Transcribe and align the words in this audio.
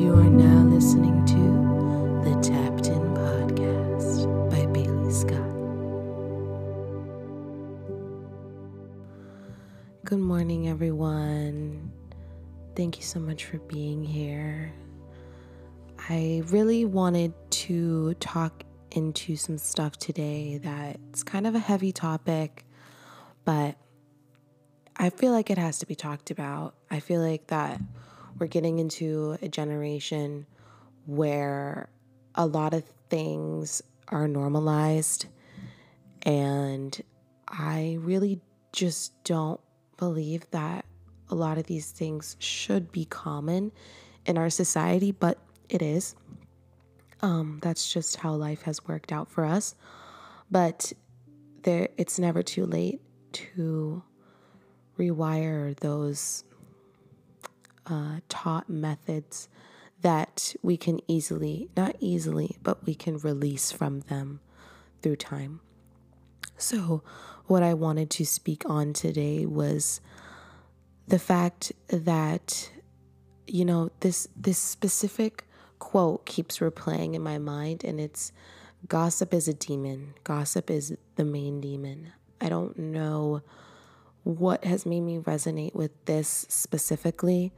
You 0.00 0.14
are 0.14 0.30
now 0.30 0.62
listening 0.62 1.26
to 1.26 2.24
the 2.24 2.34
Tapped 2.40 2.86
In 2.86 3.02
Podcast 3.12 4.50
by 4.50 4.64
Bailey 4.72 5.12
Scott. 5.12 5.50
Good 10.06 10.20
morning, 10.20 10.70
everyone. 10.70 11.92
Thank 12.74 12.96
you 12.96 13.02
so 13.02 13.20
much 13.20 13.44
for 13.44 13.58
being 13.58 14.02
here. 14.02 14.72
I 16.08 16.44
really 16.46 16.86
wanted 16.86 17.34
to 17.50 18.14
talk 18.14 18.64
into 18.92 19.36
some 19.36 19.58
stuff 19.58 19.98
today 19.98 20.60
that's 20.62 21.22
kind 21.22 21.46
of 21.46 21.54
a 21.54 21.58
heavy 21.58 21.92
topic, 21.92 22.64
but 23.44 23.76
I 24.96 25.10
feel 25.10 25.32
like 25.32 25.50
it 25.50 25.58
has 25.58 25.78
to 25.80 25.86
be 25.86 25.94
talked 25.94 26.30
about. 26.30 26.74
I 26.90 27.00
feel 27.00 27.20
like 27.20 27.48
that 27.48 27.82
we're 28.40 28.46
getting 28.46 28.78
into 28.78 29.36
a 29.42 29.48
generation 29.48 30.46
where 31.04 31.90
a 32.34 32.46
lot 32.46 32.72
of 32.72 32.82
things 33.10 33.82
are 34.08 34.26
normalized, 34.26 35.26
and 36.22 37.00
I 37.46 37.98
really 38.00 38.40
just 38.72 39.22
don't 39.24 39.60
believe 39.98 40.50
that 40.52 40.86
a 41.28 41.34
lot 41.34 41.58
of 41.58 41.66
these 41.66 41.90
things 41.90 42.36
should 42.38 42.90
be 42.90 43.04
common 43.04 43.72
in 44.24 44.38
our 44.38 44.50
society, 44.50 45.12
but 45.12 45.38
it 45.68 45.82
is. 45.82 46.16
Um, 47.20 47.58
that's 47.60 47.92
just 47.92 48.16
how 48.16 48.32
life 48.32 48.62
has 48.62 48.86
worked 48.86 49.12
out 49.12 49.30
for 49.30 49.44
us. 49.44 49.74
But 50.50 50.92
there, 51.62 51.90
it's 51.98 52.18
never 52.18 52.42
too 52.42 52.64
late 52.64 53.02
to 53.32 54.02
rewire 54.98 55.76
those 55.76 56.44
uh, 57.90 58.20
taught 58.28 58.68
methods 58.68 59.48
that 60.02 60.54
we 60.62 60.76
can 60.76 61.00
easily, 61.08 61.68
not 61.76 61.96
easily, 62.00 62.56
but 62.62 62.86
we 62.86 62.94
can 62.94 63.18
release 63.18 63.70
from 63.70 64.00
them 64.00 64.40
through 65.02 65.16
time. 65.16 65.60
So, 66.56 67.02
what 67.46 67.62
I 67.62 67.74
wanted 67.74 68.10
to 68.10 68.24
speak 68.24 68.62
on 68.68 68.92
today 68.92 69.44
was 69.44 70.00
the 71.08 71.18
fact 71.18 71.72
that 71.88 72.70
you 73.46 73.64
know 73.64 73.90
this 74.00 74.28
this 74.36 74.58
specific 74.58 75.44
quote 75.80 76.24
keeps 76.24 76.58
replaying 76.58 77.14
in 77.14 77.22
my 77.22 77.38
mind 77.38 77.82
and 77.82 78.00
it's 78.00 78.30
gossip 78.86 79.34
is 79.34 79.48
a 79.48 79.54
demon 79.54 80.14
gossip 80.22 80.70
is 80.70 80.96
the 81.16 81.24
main 81.24 81.60
demon 81.60 82.12
i 82.40 82.48
don't 82.48 82.78
know 82.78 83.42
what 84.22 84.64
has 84.64 84.86
made 84.86 85.00
me 85.00 85.18
resonate 85.18 85.74
with 85.74 85.90
this 86.04 86.46
specifically 86.48 87.52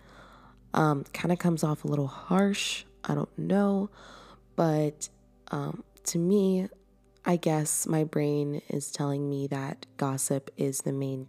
um, 0.75 1.05
kind 1.13 1.33
of 1.33 1.39
comes 1.39 1.63
off 1.63 1.85
a 1.85 1.89
little 1.89 2.07
harsh 2.07 2.85
i 3.05 3.15
don't 3.15 3.37
know 3.39 3.91
but 4.57 5.09
um, 5.51 5.83
to 6.05 6.19
me 6.19 6.69
i 7.25 7.37
guess 7.37 7.87
my 7.87 8.05
brain 8.05 8.61
is 8.69 8.91
telling 8.91 9.29
me 9.29 9.47
that 9.47 9.87
gossip 9.97 10.51
is 10.57 10.81
the 10.81 10.93
main 10.93 11.27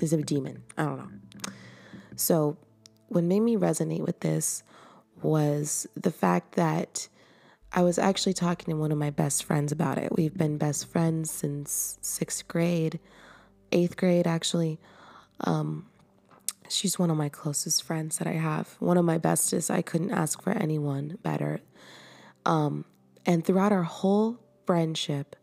is 0.00 0.12
a 0.12 0.22
demon 0.22 0.62
i 0.78 0.84
don't 0.84 0.98
know 0.98 1.52
so 2.16 2.56
what 3.08 3.24
made 3.24 3.40
me 3.40 3.56
resonate 3.56 4.04
with 4.06 4.20
this 4.20 4.62
was 5.22 5.86
the 5.96 6.10
fact 6.10 6.54
that 6.54 7.08
I 7.72 7.82
was 7.82 7.98
actually 7.98 8.34
talking 8.34 8.72
to 8.72 8.80
one 8.80 8.90
of 8.90 8.98
my 8.98 9.10
best 9.10 9.44
friends 9.44 9.70
about 9.70 9.98
it. 9.98 10.16
We've 10.16 10.36
been 10.36 10.58
best 10.58 10.86
friends 10.86 11.30
since 11.30 11.98
sixth 12.00 12.48
grade, 12.48 12.98
eighth 13.70 13.96
grade, 13.96 14.26
actually. 14.26 14.80
Um, 15.40 15.86
she's 16.70 16.98
one 16.98 17.10
of 17.10 17.16
my 17.16 17.28
closest 17.28 17.82
friends 17.82 18.18
that 18.18 18.26
I 18.26 18.32
have, 18.34 18.76
one 18.78 18.96
of 18.96 19.04
my 19.04 19.18
bestest. 19.18 19.70
I 19.70 19.82
couldn't 19.82 20.12
ask 20.12 20.42
for 20.42 20.50
anyone 20.50 21.18
better. 21.22 21.60
Um, 22.46 22.84
and 23.26 23.44
throughout 23.44 23.72
our 23.72 23.82
whole 23.82 24.38
friendship, 24.66 25.36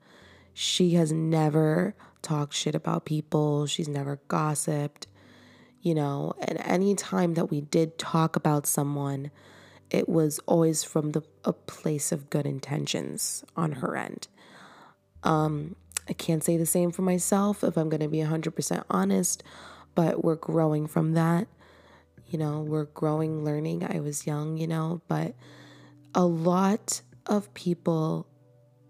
she 0.54 0.92
has 0.96 1.12
never 1.12 1.96
talked 2.22 2.54
shit 2.54 2.74
about 2.74 3.06
people, 3.06 3.68
she's 3.68 3.88
never 3.88 4.20
gossiped 4.28 5.08
you 5.88 5.96
know, 5.96 6.34
and 6.40 6.60
any 6.66 6.96
time 6.96 7.36
that 7.36 7.50
we 7.50 7.62
did 7.62 7.98
talk 7.98 8.36
about 8.36 8.68
someone, 8.68 9.32
it 9.90 10.10
was 10.10 10.38
always 10.46 10.84
from 10.84 11.14
the 11.14 11.24
a 11.46 11.54
place 11.54 12.12
of 12.12 12.30
good 12.30 12.46
intentions 12.46 13.46
on 13.56 13.72
her 13.74 13.96
end. 13.96 14.28
Um, 15.24 15.78
I 16.10 16.12
can't 16.14 16.44
say 16.44 16.58
the 16.58 16.66
same 16.66 16.92
for 16.92 17.04
myself 17.04 17.64
if 17.64 17.78
I'm 17.78 17.88
going 17.88 18.02
to 18.02 18.10
be 18.10 18.18
100% 18.18 18.84
honest, 18.90 19.44
but 19.98 20.24
we're 20.24 20.36
growing 20.36 20.86
from 20.86 21.14
that. 21.14 21.48
You 22.28 22.38
know, 22.38 22.62
we're 22.62 22.86
growing, 22.86 23.44
learning. 23.44 23.84
I 23.84 24.00
was 24.00 24.28
young, 24.28 24.56
you 24.56 24.68
know, 24.68 25.02
but 25.08 25.34
a 26.14 26.24
lot 26.24 27.02
of 27.26 27.52
people 27.56 28.28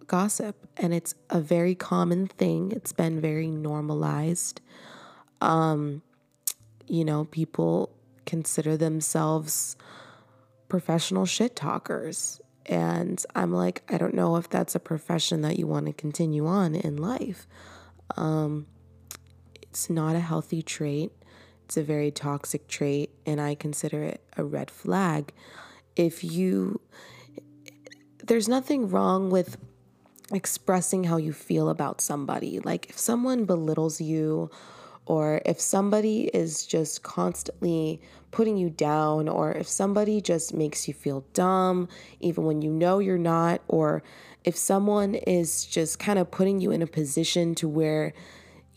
gossip 0.06 0.68
and 0.76 0.94
it's 0.94 1.16
a 1.30 1.40
very 1.40 1.76
common 1.76 2.28
thing. 2.28 2.74
It's 2.74 2.92
been 2.92 3.22
very 3.22 3.48
normalized. 3.48 4.60
Um, 5.40 6.02
you 6.88 7.06
know, 7.06 7.24
people 7.24 7.90
consider 8.26 8.76
themselves 8.76 9.78
professional 10.68 11.26
shit 11.26 11.56
talkers. 11.56 12.42
And 12.66 13.26
I'm 13.34 13.54
like, 13.54 13.82
I 13.88 13.98
don't 13.98 14.14
know 14.14 14.36
if 14.36 14.50
that's 14.50 14.76
a 14.76 14.80
profession 14.80 15.40
that 15.44 15.58
you 15.58 15.68
want 15.68 15.86
to 15.86 15.94
continue 15.94 16.48
on 16.48 16.76
in 16.76 16.98
life. 16.98 17.48
Um, 18.18 18.68
it's 19.78 19.92
not 19.92 20.16
a 20.16 20.20
healthy 20.20 20.64
trait, 20.64 21.12
it's 21.66 21.78
a 21.78 21.84
very 21.84 22.10
toxic 22.10 22.68
trait, 22.68 23.12
and 23.28 23.40
I 23.40 23.54
consider 23.54 24.02
it 24.02 24.22
a 24.36 24.44
red 24.44 24.72
flag. 24.72 25.32
If 25.96 26.24
you, 26.24 26.82
there's 28.24 28.50
nothing 28.50 28.90
wrong 28.90 29.30
with 29.30 29.58
expressing 30.34 31.04
how 31.04 31.18
you 31.18 31.32
feel 31.32 31.70
about 31.70 32.02
somebody. 32.02 32.60
Like 32.60 32.90
if 32.90 32.98
someone 32.98 33.46
belittles 33.46 34.02
you, 34.02 34.50
or 35.06 35.44
if 35.46 35.62
somebody 35.62 36.24
is 36.34 36.66
just 36.66 37.04
constantly 37.04 38.02
putting 38.32 38.58
you 38.58 38.72
down, 38.72 39.30
or 39.30 39.52
if 39.52 39.68
somebody 39.68 40.22
just 40.22 40.56
makes 40.56 40.88
you 40.88 40.96
feel 40.96 41.24
dumb, 41.34 41.88
even 42.20 42.46
when 42.46 42.64
you 42.64 42.72
know 42.72 42.98
you're 42.98 43.20
not, 43.20 43.62
or 43.68 44.02
if 44.44 44.58
someone 44.58 45.14
is 45.14 45.66
just 45.66 46.00
kind 46.00 46.18
of 46.18 46.32
putting 46.32 46.60
you 46.62 46.72
in 46.72 46.82
a 46.82 46.88
position 46.88 47.54
to 47.54 47.68
where 47.70 48.16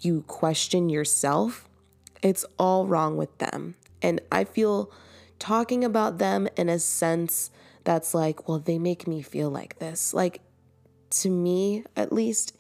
you 0.01 0.23
question 0.27 0.89
yourself, 0.89 1.69
it's 2.23 2.45
all 2.59 2.87
wrong 2.87 3.17
with 3.17 3.37
them. 3.39 3.75
And 4.03 4.21
I 4.31 4.45
feel 4.45 4.91
talking 5.39 5.85
about 5.85 6.19
them 6.19 6.49
in 6.57 6.69
a 6.69 6.79
sense 6.79 7.51
that's 7.85 8.15
like, 8.15 8.49
well, 8.49 8.59
they 8.59 8.79
make 8.79 9.07
me 9.07 9.23
feel 9.23 9.51
like 9.51 9.79
this. 9.79 10.13
Like, 10.13 10.41
to 11.11 11.31
me, 11.31 11.85
at 11.97 12.13
least, 12.13 12.57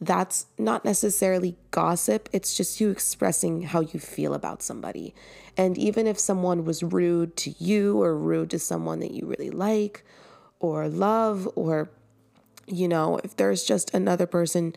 that's 0.00 0.46
not 0.58 0.84
necessarily 0.84 1.56
gossip, 1.70 2.28
it's 2.32 2.54
just 2.54 2.80
you 2.80 2.90
expressing 2.90 3.62
how 3.62 3.80
you 3.80 3.98
feel 3.98 4.34
about 4.34 4.62
somebody. 4.62 5.14
And 5.56 5.78
even 5.78 6.06
if 6.06 6.18
someone 6.18 6.64
was 6.64 6.82
rude 6.82 7.36
to 7.38 7.54
you 7.58 8.02
or 8.02 8.16
rude 8.16 8.50
to 8.50 8.58
someone 8.58 9.00
that 9.00 9.12
you 9.12 9.26
really 9.26 9.50
like 9.50 10.04
or 10.60 10.88
love, 10.88 11.48
or, 11.54 11.88
you 12.66 12.88
know, 12.88 13.18
if 13.24 13.36
there's 13.36 13.64
just 13.64 13.94
another 13.94 14.26
person 14.26 14.74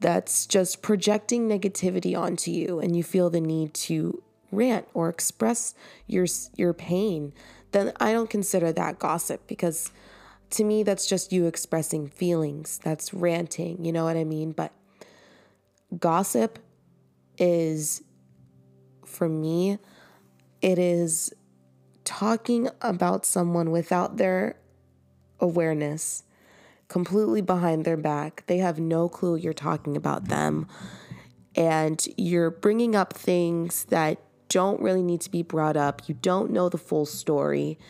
that's 0.00 0.46
just 0.46 0.82
projecting 0.82 1.48
negativity 1.48 2.18
onto 2.18 2.50
you 2.50 2.80
and 2.80 2.96
you 2.96 3.02
feel 3.02 3.30
the 3.30 3.40
need 3.40 3.74
to 3.74 4.22
rant 4.50 4.86
or 4.94 5.08
express 5.08 5.74
your 6.06 6.26
your 6.56 6.72
pain, 6.72 7.32
then 7.72 7.92
I 7.98 8.12
don't 8.12 8.30
consider 8.30 8.72
that 8.72 8.98
gossip 8.98 9.46
because 9.46 9.90
to 10.54 10.64
me, 10.64 10.82
that's 10.84 11.06
just 11.06 11.32
you 11.32 11.46
expressing 11.46 12.06
feelings. 12.06 12.78
That's 12.82 13.12
ranting, 13.12 13.84
you 13.84 13.92
know 13.92 14.04
what 14.04 14.16
I 14.16 14.24
mean? 14.24 14.52
But 14.52 14.72
gossip 15.98 16.60
is, 17.38 18.02
for 19.04 19.28
me, 19.28 19.78
it 20.62 20.78
is 20.78 21.32
talking 22.04 22.68
about 22.80 23.26
someone 23.26 23.70
without 23.72 24.16
their 24.16 24.56
awareness, 25.40 26.22
completely 26.94 27.40
behind 27.40 27.84
their 27.84 27.96
back. 27.96 28.44
They 28.46 28.58
have 28.58 28.78
no 28.78 29.08
clue 29.08 29.34
you're 29.34 29.52
talking 29.52 29.96
about 29.96 30.28
them. 30.28 30.68
And 31.56 32.06
you're 32.16 32.52
bringing 32.52 32.94
up 32.94 33.12
things 33.12 33.86
that 33.86 34.22
don't 34.48 34.80
really 34.80 35.02
need 35.02 35.20
to 35.22 35.30
be 35.30 35.42
brought 35.42 35.76
up. 35.76 36.02
You 36.08 36.14
don't 36.14 36.52
know 36.52 36.68
the 36.68 36.78
full 36.78 37.04
story 37.04 37.80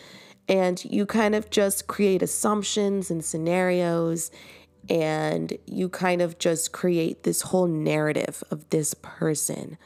and 0.49 0.83
you 0.87 1.05
kind 1.05 1.35
of 1.35 1.51
just 1.51 1.87
create 1.87 2.23
assumptions 2.23 3.11
and 3.11 3.23
scenarios 3.23 4.31
and 4.89 5.53
you 5.67 5.91
kind 5.91 6.23
of 6.23 6.39
just 6.39 6.73
create 6.73 7.25
this 7.25 7.43
whole 7.43 7.67
narrative 7.67 8.43
of 8.51 8.71
this 8.71 8.95
person 9.03 9.77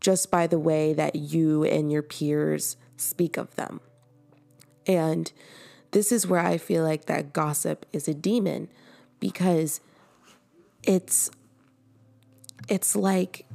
just 0.00 0.30
by 0.30 0.46
the 0.46 0.58
way 0.58 0.94
that 0.94 1.14
you 1.14 1.64
and 1.64 1.92
your 1.92 2.02
peers 2.02 2.78
speak 2.96 3.36
of 3.36 3.54
them. 3.56 3.82
And 4.86 5.30
this 5.92 6.12
is 6.12 6.26
where 6.26 6.40
I 6.40 6.58
feel 6.58 6.84
like 6.84 7.06
that 7.06 7.32
gossip 7.32 7.86
is 7.92 8.08
a 8.08 8.14
demon 8.14 8.68
because 9.18 9.80
it's 10.82 11.30
it's 12.68 12.94
like 12.94 13.46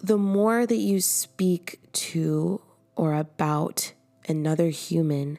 the 0.00 0.18
more 0.18 0.66
that 0.66 0.76
you 0.76 1.00
speak 1.00 1.80
to 1.92 2.60
or 2.94 3.14
about 3.14 3.92
another 4.28 4.68
human, 4.68 5.38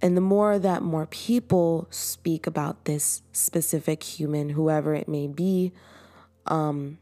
and 0.00 0.16
the 0.16 0.20
more 0.20 0.58
that 0.58 0.82
more 0.82 1.06
people 1.06 1.86
speak 1.90 2.46
about 2.46 2.84
this 2.84 3.22
specific 3.32 4.02
human, 4.02 4.50
whoever 4.50 4.94
it 4.94 5.08
may 5.08 5.26
be, 5.26 5.72
um, 6.46 6.98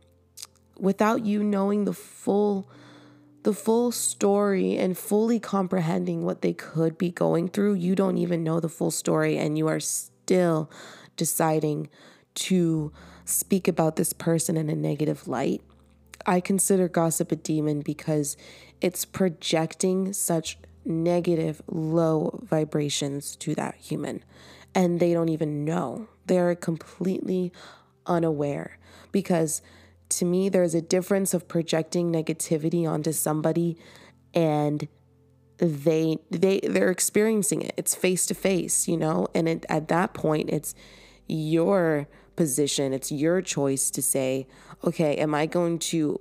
without 0.78 1.24
you 1.24 1.42
knowing 1.42 1.84
the 1.84 1.92
full 1.92 2.68
the 3.46 3.54
full 3.54 3.92
story 3.92 4.76
and 4.76 4.98
fully 4.98 5.38
comprehending 5.38 6.24
what 6.24 6.42
they 6.42 6.52
could 6.52 6.98
be 6.98 7.12
going 7.12 7.46
through, 7.46 7.74
you 7.74 7.94
don't 7.94 8.18
even 8.18 8.42
know 8.42 8.58
the 8.58 8.68
full 8.68 8.90
story 8.90 9.38
and 9.38 9.56
you 9.56 9.68
are 9.68 9.78
still 9.78 10.68
deciding 11.14 11.88
to 12.34 12.92
speak 13.24 13.68
about 13.68 13.94
this 13.94 14.12
person 14.12 14.56
in 14.56 14.68
a 14.68 14.74
negative 14.74 15.28
light. 15.28 15.62
I 16.26 16.40
consider 16.40 16.88
gossip 16.88 17.30
a 17.30 17.36
demon 17.36 17.82
because 17.82 18.36
it's 18.80 19.04
projecting 19.04 20.12
such 20.12 20.58
negative, 20.84 21.62
low 21.68 22.40
vibrations 22.42 23.36
to 23.36 23.54
that 23.54 23.76
human. 23.76 24.24
And 24.74 24.98
they 24.98 25.12
don't 25.12 25.28
even 25.28 25.64
know. 25.64 26.08
They're 26.26 26.56
completely 26.56 27.52
unaware. 28.06 28.76
Because 29.12 29.62
to 30.08 30.24
me, 30.24 30.48
there's 30.48 30.74
a 30.74 30.82
difference 30.82 31.34
of 31.34 31.48
projecting 31.48 32.12
negativity 32.12 32.88
onto 32.88 33.12
somebody 33.12 33.76
and 34.34 34.88
they 35.58 36.18
they 36.30 36.60
they're 36.60 36.90
experiencing 36.90 37.62
it. 37.62 37.74
It's 37.76 37.94
face 37.94 38.26
to 38.26 38.34
face 38.34 38.86
you 38.86 38.96
know? 38.96 39.28
And 39.34 39.48
it, 39.48 39.66
at 39.68 39.88
that 39.88 40.14
point 40.14 40.50
it's 40.50 40.74
your 41.26 42.08
position. 42.36 42.92
It's 42.92 43.10
your 43.10 43.40
choice 43.40 43.90
to 43.90 44.02
say 44.02 44.46
okay 44.84 45.16
am 45.16 45.34
i 45.34 45.46
going 45.46 45.78
to 45.78 46.20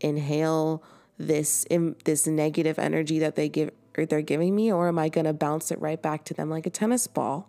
inhale 0.00 0.82
this 1.18 1.64
in, 1.64 1.96
this 2.04 2.26
negative 2.26 2.78
energy 2.78 3.18
that 3.18 3.36
they 3.36 3.48
give 3.48 3.70
or 3.96 4.06
they're 4.06 4.22
giving 4.22 4.54
me 4.54 4.72
or 4.72 4.88
am 4.88 4.98
I 4.98 5.08
going 5.08 5.26
to 5.26 5.32
bounce 5.32 5.70
it 5.70 5.80
right 5.80 6.00
back 6.00 6.24
to 6.24 6.34
them 6.34 6.50
like 6.50 6.66
a 6.66 6.70
tennis 6.70 7.06
ball? 7.06 7.48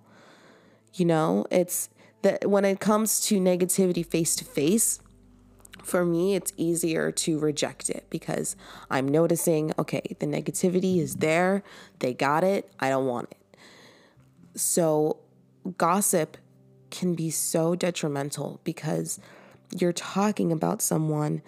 You 0.93 1.05
know, 1.05 1.45
it's 1.49 1.89
that 2.21 2.49
when 2.49 2.65
it 2.65 2.79
comes 2.79 3.19
to 3.21 3.39
negativity 3.39 4.05
face 4.05 4.35
to 4.37 4.45
face, 4.45 4.99
for 5.83 6.05
me, 6.05 6.35
it's 6.35 6.53
easier 6.57 7.11
to 7.11 7.39
reject 7.39 7.89
it 7.89 8.05
because 8.09 8.55
I'm 8.89 9.07
noticing, 9.07 9.73
okay, 9.77 10.15
the 10.19 10.25
negativity 10.25 10.99
is 10.99 11.17
there. 11.17 11.63
They 11.99 12.13
got 12.13 12.43
it. 12.43 12.71
I 12.79 12.89
don't 12.89 13.05
want 13.05 13.31
it. 13.31 13.57
So, 14.59 15.17
gossip 15.77 16.37
can 16.91 17.15
be 17.15 17.29
so 17.29 17.75
detrimental 17.75 18.59
because 18.63 19.19
you're 19.75 19.93
talking 19.93 20.51
about 20.51 20.81
someone 20.81 21.41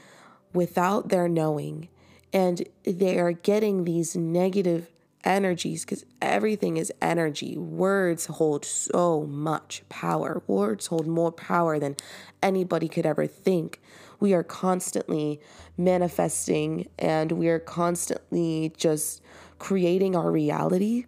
without 0.54 1.10
their 1.10 1.28
knowing 1.28 1.90
and 2.34 2.68
they 2.84 3.20
are 3.20 3.32
getting 3.32 3.84
these 3.84 4.16
negative 4.16 4.90
energies 5.26 5.84
because 5.84 6.06
everything 6.22 6.78
is 6.78 6.94
energy. 7.02 7.58
Words 7.58 8.28
hold 8.28 8.64
so 8.64 9.26
much 9.26 9.84
power. 9.90 10.42
Words 10.48 10.88
hold 10.88 11.08
more 11.08 11.32
power 11.32 11.80
than 11.80 11.98
anybody 12.42 12.88
could 12.88 13.06
ever 13.06 13.28
think. 13.28 13.82
We 14.20 14.34
are 14.34 14.44
constantly 14.44 15.42
manifesting 15.78 16.88
and 16.98 17.34
we 17.34 17.50
are 17.50 17.60
constantly 17.60 18.74
just 18.78 19.22
creating 19.60 20.16
our 20.16 20.32
reality. 20.32 21.06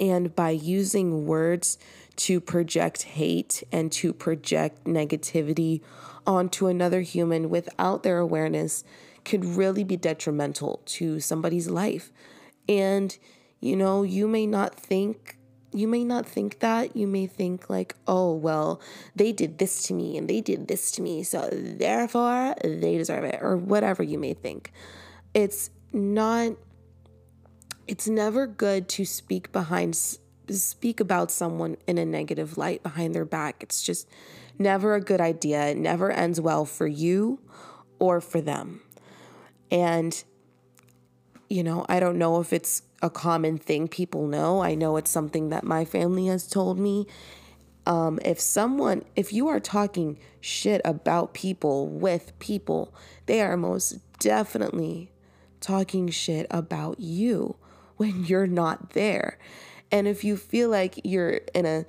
And 0.00 0.34
by 0.34 0.50
using 0.50 1.26
words 1.26 1.76
to 2.16 2.40
project 2.40 3.02
hate 3.02 3.62
and 3.72 3.90
to 3.92 4.12
project 4.12 4.84
negativity 4.84 5.82
onto 6.26 6.66
another 6.66 7.00
human 7.00 7.50
without 7.50 8.02
their 8.02 8.18
awareness, 8.18 8.84
could 9.24 9.44
really 9.44 9.84
be 9.84 9.96
detrimental 9.96 10.80
to 10.86 11.20
somebody's 11.20 11.68
life. 11.68 12.10
And, 12.68 13.16
you 13.60 13.76
know, 13.76 14.02
you 14.02 14.28
may 14.28 14.46
not 14.46 14.74
think 14.74 15.38
you 15.72 15.86
may 15.86 16.04
not 16.04 16.26
think 16.26 16.60
that. 16.60 16.96
You 16.96 17.06
may 17.06 17.26
think, 17.26 17.68
like, 17.68 17.94
oh, 18.06 18.34
well, 18.34 18.80
they 19.14 19.32
did 19.32 19.58
this 19.58 19.82
to 19.84 19.94
me 19.94 20.16
and 20.16 20.28
they 20.28 20.40
did 20.40 20.68
this 20.68 20.90
to 20.92 21.02
me. 21.02 21.22
So 21.22 21.48
therefore, 21.52 22.54
they 22.64 22.96
deserve 22.96 23.24
it, 23.24 23.38
or 23.42 23.56
whatever 23.56 24.02
you 24.02 24.18
may 24.18 24.34
think. 24.34 24.72
It's 25.34 25.70
not, 25.92 26.52
it's 27.86 28.08
never 28.08 28.46
good 28.46 28.88
to 28.90 29.04
speak 29.04 29.52
behind, 29.52 29.96
speak 30.48 31.00
about 31.00 31.30
someone 31.30 31.76
in 31.86 31.98
a 31.98 32.04
negative 32.04 32.56
light 32.56 32.82
behind 32.82 33.14
their 33.14 33.26
back. 33.26 33.62
It's 33.62 33.82
just 33.82 34.08
never 34.58 34.94
a 34.94 35.00
good 35.00 35.20
idea. 35.20 35.68
It 35.68 35.76
never 35.76 36.10
ends 36.10 36.40
well 36.40 36.64
for 36.64 36.86
you 36.86 37.40
or 37.98 38.20
for 38.20 38.40
them. 38.40 38.80
And, 39.70 40.24
you 41.48 41.62
know, 41.62 41.86
I 41.88 42.00
don't 42.00 42.18
know 42.18 42.40
if 42.40 42.52
it's 42.52 42.82
a 43.02 43.10
common 43.10 43.58
thing 43.58 43.88
people 43.88 44.26
know. 44.26 44.62
I 44.62 44.74
know 44.74 44.96
it's 44.96 45.10
something 45.10 45.50
that 45.50 45.64
my 45.64 45.84
family 45.84 46.26
has 46.26 46.46
told 46.46 46.78
me. 46.78 47.06
Um, 47.86 48.18
if 48.24 48.38
someone, 48.38 49.04
if 49.16 49.32
you 49.32 49.48
are 49.48 49.60
talking 49.60 50.18
shit 50.40 50.82
about 50.84 51.32
people 51.32 51.88
with 51.88 52.38
people, 52.38 52.94
they 53.26 53.40
are 53.40 53.56
most 53.56 53.98
definitely 54.18 55.10
talking 55.60 56.08
shit 56.08 56.46
about 56.50 57.00
you 57.00 57.56
when 57.96 58.24
you're 58.26 58.46
not 58.46 58.90
there. 58.90 59.38
And 59.90 60.06
if 60.06 60.22
you 60.22 60.36
feel 60.36 60.68
like 60.68 61.00
you're 61.04 61.40
in 61.54 61.64
a 61.64 61.86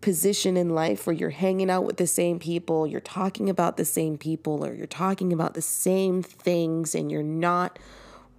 position 0.00 0.56
in 0.56 0.70
life 0.70 1.06
where 1.06 1.14
you're 1.14 1.30
hanging 1.30 1.70
out 1.70 1.84
with 1.84 1.98
the 1.98 2.06
same 2.06 2.38
people, 2.38 2.86
you're 2.86 3.00
talking 3.00 3.50
about 3.50 3.76
the 3.76 3.84
same 3.84 4.16
people, 4.16 4.64
or 4.64 4.74
you're 4.74 4.86
talking 4.86 5.32
about 5.32 5.52
the 5.54 5.62
same 5.62 6.22
things, 6.22 6.94
and 6.94 7.10
you're 7.10 7.22
not 7.22 7.78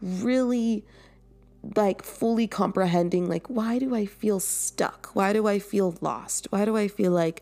really 0.03 0.85
like 1.75 2.03
fully 2.03 2.45
comprehending, 2.47 3.29
like, 3.29 3.47
why 3.47 3.79
do 3.79 3.95
I 3.95 4.05
feel 4.05 4.39
stuck? 4.39 5.09
Why 5.13 5.31
do 5.31 5.47
I 5.47 5.59
feel 5.59 5.95
lost? 6.01 6.47
Why 6.51 6.65
do 6.65 6.75
I 6.75 6.88
feel 6.89 7.11
like 7.11 7.41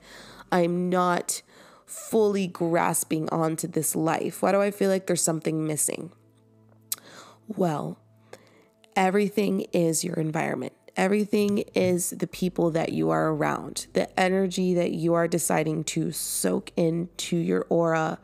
I'm 0.52 0.90
not 0.90 1.42
fully 1.86 2.48
grasping 2.48 3.28
onto 3.30 3.68
this 3.68 3.96
life? 3.96 4.42
Why 4.42 4.52
do 4.52 4.62
I 4.62 4.70
feel 4.72 4.90
like 4.90 5.08
there's 5.08 5.24
something 5.24 5.66
missing? 5.66 6.12
Well, 7.48 7.98
everything 8.96 9.62
is 9.74 10.04
your 10.04 10.16
environment. 10.16 10.74
Everything 10.96 11.60
is 11.74 12.12
the 12.12 12.28
people 12.28 12.70
that 12.72 12.92
you 12.92 13.10
are 13.10 13.30
around, 13.30 13.88
the 13.94 14.20
energy 14.20 14.74
that 14.76 14.92
you 14.92 15.14
are 15.14 15.28
deciding 15.28 15.84
to 15.86 16.12
soak 16.12 16.72
into 16.76 17.38
your 17.38 17.66
aura. 17.70 18.20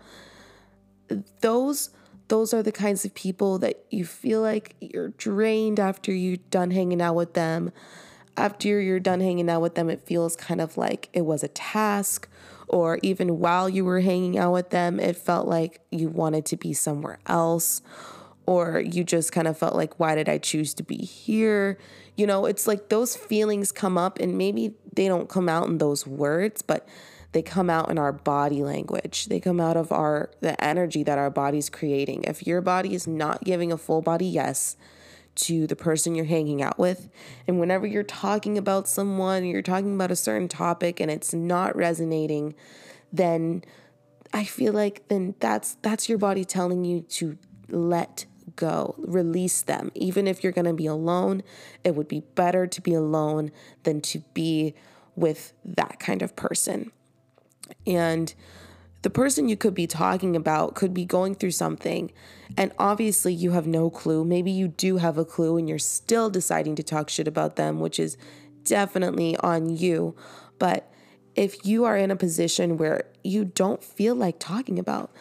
Those 1.41 1.89
those 2.27 2.53
are 2.53 2.63
the 2.63 2.71
kinds 2.71 3.05
of 3.05 3.13
people 3.13 3.57
that 3.59 3.83
you 3.89 4.05
feel 4.05 4.41
like 4.41 4.75
you're 4.79 5.09
drained 5.09 5.79
after 5.79 6.11
you're 6.13 6.37
done 6.49 6.71
hanging 6.71 7.01
out 7.01 7.15
with 7.15 7.33
them. 7.33 7.71
After 8.35 8.79
you're 8.79 8.99
done 8.99 9.19
hanging 9.19 9.49
out 9.49 9.61
with 9.61 9.75
them, 9.75 9.89
it 9.89 10.01
feels 10.01 10.35
kind 10.35 10.61
of 10.61 10.77
like 10.77 11.09
it 11.13 11.21
was 11.21 11.43
a 11.43 11.47
task, 11.47 12.29
or 12.67 12.99
even 13.01 13.39
while 13.39 13.67
you 13.67 13.83
were 13.83 14.01
hanging 14.01 14.37
out 14.37 14.51
with 14.51 14.69
them, 14.69 14.99
it 14.99 15.15
felt 15.15 15.47
like 15.47 15.81
you 15.89 16.09
wanted 16.09 16.45
to 16.47 16.57
be 16.57 16.73
somewhere 16.73 17.17
else, 17.25 17.81
or 18.45 18.79
you 18.79 19.03
just 19.03 19.31
kind 19.31 19.47
of 19.47 19.57
felt 19.57 19.75
like, 19.75 19.99
why 19.99 20.15
did 20.15 20.29
I 20.29 20.37
choose 20.37 20.73
to 20.75 20.83
be 20.83 20.97
here? 20.97 21.77
You 22.15 22.27
know, 22.27 22.45
it's 22.45 22.67
like 22.67 22.89
those 22.89 23.15
feelings 23.15 23.71
come 23.71 23.97
up 23.97 24.19
and 24.19 24.37
maybe 24.37 24.73
they 24.93 25.07
don't 25.07 25.29
come 25.29 25.49
out 25.49 25.67
in 25.67 25.77
those 25.77 26.05
words, 26.05 26.61
but 26.61 26.87
they 27.31 27.41
come 27.41 27.69
out 27.69 27.89
in 27.89 27.97
our 27.97 28.11
body 28.13 28.63
language. 28.63 29.25
They 29.25 29.39
come 29.39 29.59
out 29.59 29.77
of 29.77 29.91
our 29.91 30.31
the 30.41 30.61
energy 30.63 31.03
that 31.03 31.17
our 31.17 31.29
body's 31.29 31.69
creating. 31.69 32.23
If 32.23 32.47
your 32.47 32.61
body 32.61 32.93
is 32.93 33.07
not 33.07 33.43
giving 33.43 33.71
a 33.71 33.77
full 33.77 34.01
body 34.01 34.25
yes 34.25 34.77
to 35.35 35.67
the 35.67 35.75
person 35.75 36.15
you're 36.15 36.25
hanging 36.25 36.61
out 36.61 36.79
with, 36.79 37.09
and 37.47 37.59
whenever 37.59 37.85
you're 37.85 38.03
talking 38.03 38.57
about 38.57 38.87
someone, 38.87 39.45
you're 39.45 39.61
talking 39.61 39.93
about 39.93 40.11
a 40.11 40.15
certain 40.15 40.47
topic 40.47 40.99
and 40.99 41.11
it's 41.11 41.33
not 41.33 41.75
resonating, 41.75 42.55
then 43.11 43.63
I 44.33 44.43
feel 44.43 44.73
like 44.73 45.07
then 45.07 45.35
that's 45.39 45.75
that's 45.81 46.09
your 46.09 46.17
body 46.17 46.45
telling 46.45 46.85
you 46.85 47.01
to 47.01 47.37
let 47.69 48.25
go, 48.55 48.95
release 48.97 49.61
them. 49.61 49.91
Even 49.93 50.27
if 50.27 50.43
you're 50.43 50.53
going 50.53 50.65
to 50.65 50.73
be 50.73 50.85
alone, 50.85 51.43
it 51.83 51.95
would 51.95 52.07
be 52.07 52.21
better 52.35 52.65
to 52.65 52.81
be 52.81 52.93
alone 52.93 53.51
than 53.83 54.01
to 54.01 54.19
be 54.33 54.73
with 55.15 55.53
that 55.65 55.99
kind 55.99 56.21
of 56.21 56.35
person. 56.35 56.91
And 57.85 58.33
the 59.03 59.09
person 59.09 59.47
you 59.47 59.55
could 59.55 59.75
be 59.75 59.87
talking 59.87 60.35
about 60.35 60.75
could 60.75 60.93
be 60.93 61.05
going 61.05 61.35
through 61.35 61.51
something, 61.51 62.11
and 62.57 62.71
obviously 62.79 63.33
you 63.33 63.51
have 63.51 63.67
no 63.67 63.89
clue. 63.89 64.25
Maybe 64.25 64.51
you 64.51 64.67
do 64.67 64.97
have 64.97 65.17
a 65.17 65.25
clue 65.25 65.57
and 65.57 65.69
you're 65.69 65.79
still 65.79 66.29
deciding 66.29 66.75
to 66.75 66.83
talk 66.83 67.09
shit 67.09 67.27
about 67.27 67.55
them, 67.55 67.79
which 67.79 67.99
is 67.99 68.17
definitely 68.63 69.37
on 69.37 69.69
you. 69.75 70.15
But 70.59 70.91
if 71.35 71.65
you 71.65 71.85
are 71.85 71.95
in 71.95 72.11
a 72.11 72.15
position 72.15 72.77
where 72.77 73.03
you 73.23 73.45
don't 73.45 73.83
feel 73.83 74.15
like 74.15 74.39
talking 74.39 74.79
about 74.79 75.11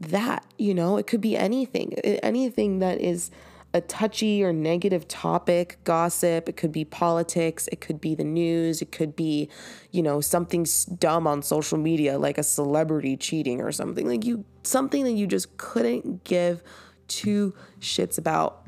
that, 0.00 0.44
you 0.56 0.72
know, 0.72 0.96
it 0.96 1.06
could 1.06 1.20
be 1.20 1.36
anything, 1.36 1.92
anything 1.94 2.78
that 2.78 3.00
is 3.00 3.30
a 3.74 3.80
touchy 3.82 4.42
or 4.42 4.52
negative 4.52 5.06
topic, 5.08 5.78
gossip, 5.84 6.48
it 6.48 6.56
could 6.56 6.72
be 6.72 6.84
politics, 6.84 7.68
it 7.70 7.80
could 7.80 8.00
be 8.00 8.14
the 8.14 8.24
news, 8.24 8.80
it 8.80 8.92
could 8.92 9.14
be, 9.14 9.48
you 9.90 10.02
know, 10.02 10.20
something 10.20 10.66
dumb 10.98 11.26
on 11.26 11.42
social 11.42 11.76
media 11.76 12.18
like 12.18 12.38
a 12.38 12.42
celebrity 12.42 13.16
cheating 13.16 13.60
or 13.60 13.70
something. 13.70 14.08
Like 14.08 14.24
you 14.24 14.44
something 14.62 15.04
that 15.04 15.12
you 15.12 15.26
just 15.26 15.56
couldn't 15.58 16.24
give 16.24 16.62
two 17.08 17.54
shits 17.80 18.18
about. 18.18 18.64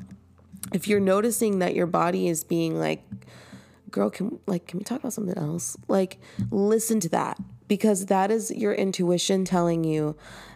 if 0.73 0.87
you're 0.87 0.99
noticing 0.99 1.59
that 1.59 1.75
your 1.75 1.87
body 1.87 2.27
is 2.27 2.43
being 2.43 2.79
like, 2.79 3.03
girl, 3.89 4.09
can 4.09 4.39
like 4.45 4.67
can 4.67 4.79
we 4.79 4.83
talk 4.83 4.99
about 4.99 5.13
something 5.13 5.37
else? 5.37 5.75
Like 5.87 6.19
listen 6.49 6.99
to 7.01 7.09
that 7.09 7.37
because 7.67 8.05
that 8.07 8.31
is 8.31 8.51
your 8.51 8.73
intuition 8.73 9.45
telling 9.45 9.83
you 9.83 10.15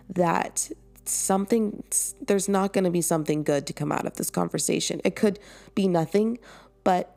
that 0.10 0.70
something 1.08 1.84
there's 2.22 2.50
not 2.50 2.74
going 2.74 2.84
to 2.84 2.92
be 2.92 3.02
something 3.02 3.44
good 3.44 3.68
to 3.68 3.74
come 3.74 3.92
out 3.92 4.06
of 4.06 4.16
this 4.16 4.30
conversation. 4.30 5.02
It 5.04 5.16
could 5.16 5.40
be 5.74 5.88
nothing, 5.88 6.40
but 6.84 7.16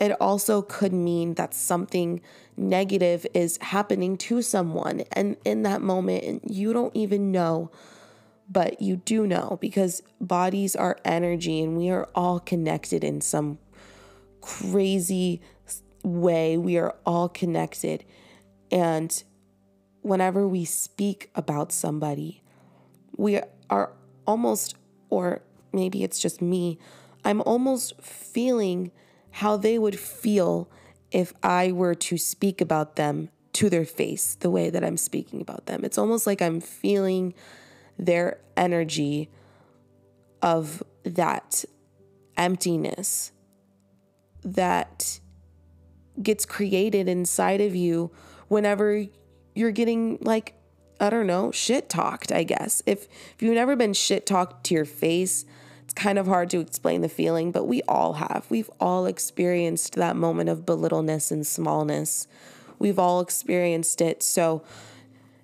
it 0.00 0.12
also 0.20 0.62
could 0.62 0.92
mean 0.92 1.34
that 1.34 1.54
something 1.54 2.20
negative 2.56 3.26
is 3.34 3.58
happening 3.60 4.16
to 4.16 4.42
someone 4.42 5.02
and 5.12 5.36
in 5.44 5.62
that 5.62 5.80
moment 5.80 6.42
you 6.48 6.72
don't 6.72 6.94
even 6.94 7.32
know 7.32 7.70
but 8.48 8.80
you 8.80 8.96
do 8.96 9.26
know 9.26 9.58
because 9.60 10.02
bodies 10.20 10.76
are 10.76 10.98
energy 11.04 11.62
and 11.62 11.76
we 11.76 11.90
are 11.90 12.08
all 12.14 12.38
connected 12.38 13.02
in 13.02 13.20
some 13.20 13.58
crazy 14.40 15.40
way. 16.02 16.56
We 16.56 16.76
are 16.76 16.94
all 17.06 17.28
connected. 17.28 18.04
And 18.70 19.22
whenever 20.02 20.46
we 20.46 20.64
speak 20.64 21.30
about 21.34 21.72
somebody, 21.72 22.42
we 23.16 23.40
are 23.70 23.92
almost, 24.26 24.76
or 25.10 25.42
maybe 25.72 26.02
it's 26.02 26.18
just 26.18 26.40
me, 26.42 26.78
I'm 27.24 27.40
almost 27.42 28.00
feeling 28.00 28.90
how 29.30 29.56
they 29.56 29.78
would 29.78 29.98
feel 29.98 30.70
if 31.10 31.32
I 31.42 31.72
were 31.72 31.94
to 31.94 32.18
speak 32.18 32.60
about 32.60 32.96
them 32.96 33.30
to 33.54 33.70
their 33.70 33.84
face 33.84 34.34
the 34.34 34.50
way 34.50 34.68
that 34.68 34.84
I'm 34.84 34.96
speaking 34.96 35.40
about 35.40 35.66
them. 35.66 35.84
It's 35.84 35.96
almost 35.96 36.26
like 36.26 36.42
I'm 36.42 36.60
feeling 36.60 37.34
their 37.98 38.40
energy 38.56 39.30
of 40.42 40.82
that 41.04 41.64
emptiness 42.36 43.32
that 44.42 45.20
gets 46.22 46.44
created 46.44 47.08
inside 47.08 47.60
of 47.60 47.74
you 47.74 48.10
whenever 48.48 49.06
you're 49.54 49.70
getting 49.70 50.18
like 50.20 50.54
I 51.00 51.10
don't 51.10 51.26
know, 51.26 51.50
shit 51.50 51.88
talked, 51.88 52.30
I 52.32 52.44
guess. 52.44 52.82
If 52.86 53.04
if 53.34 53.42
you've 53.42 53.54
never 53.54 53.76
been 53.76 53.92
shit 53.92 54.26
talked 54.26 54.64
to 54.66 54.74
your 54.74 54.84
face, 54.84 55.44
it's 55.82 55.92
kind 55.94 56.18
of 56.18 56.26
hard 56.26 56.50
to 56.50 56.60
explain 56.60 57.00
the 57.00 57.08
feeling, 57.08 57.52
but 57.52 57.64
we 57.64 57.82
all 57.82 58.14
have. 58.14 58.46
We've 58.48 58.70
all 58.80 59.06
experienced 59.06 59.94
that 59.96 60.16
moment 60.16 60.48
of 60.48 60.64
belittleness 60.64 61.30
and 61.30 61.46
smallness. 61.46 62.26
We've 62.78 62.98
all 62.98 63.20
experienced 63.20 64.00
it. 64.00 64.22
So 64.22 64.62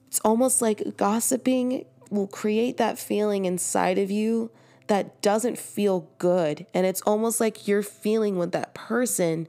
it's 0.08 0.20
almost 0.20 0.62
like 0.62 0.96
gossiping 0.96 1.84
will 2.10 2.26
create 2.26 2.76
that 2.76 2.98
feeling 2.98 3.44
inside 3.44 3.98
of 3.98 4.10
you 4.10 4.50
that 4.88 5.22
doesn't 5.22 5.58
feel 5.58 6.08
good. 6.18 6.66
And 6.74 6.84
it's 6.84 7.00
almost 7.02 7.40
like 7.40 7.68
you're 7.68 7.82
feeling 7.82 8.36
what 8.36 8.52
that 8.52 8.74
person 8.74 9.46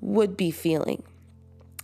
would 0.00 0.36
be 0.36 0.50
feeling. 0.50 1.02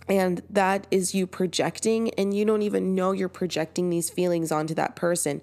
And 0.07 0.41
that 0.49 0.85
is 0.91 1.15
you 1.15 1.25
projecting, 1.25 2.11
and 2.11 2.33
you 2.33 2.45
don't 2.45 2.61
even 2.61 2.93
know 2.93 3.11
you're 3.11 3.27
projecting 3.27 3.89
these 3.89 4.09
feelings 4.09 4.51
onto 4.51 4.75
that 4.75 4.95
person. 4.95 5.41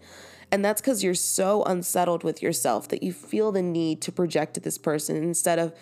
And 0.52 0.64
that's 0.64 0.80
because 0.80 1.02
you're 1.02 1.14
so 1.14 1.64
unsettled 1.64 2.24
with 2.24 2.42
yourself 2.42 2.86
that 2.88 3.02
you 3.02 3.12
feel 3.12 3.50
the 3.52 3.62
need 3.62 4.00
to 4.02 4.12
project 4.12 4.54
to 4.54 4.60
this 4.60 4.78
person 4.78 5.16
instead 5.16 5.58
of 5.58 5.74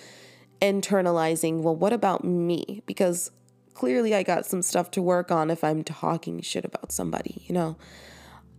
internalizing, 0.62 1.62
well, 1.62 1.74
what 1.74 1.92
about 1.92 2.24
me? 2.24 2.82
Because 2.86 3.32
clearly 3.74 4.14
I 4.14 4.22
got 4.22 4.46
some 4.46 4.62
stuff 4.62 4.90
to 4.92 5.02
work 5.02 5.30
on 5.30 5.50
if 5.50 5.64
I'm 5.64 5.82
talking 5.82 6.40
shit 6.40 6.64
about 6.64 6.92
somebody, 6.92 7.42
you 7.46 7.54
know? 7.54 7.76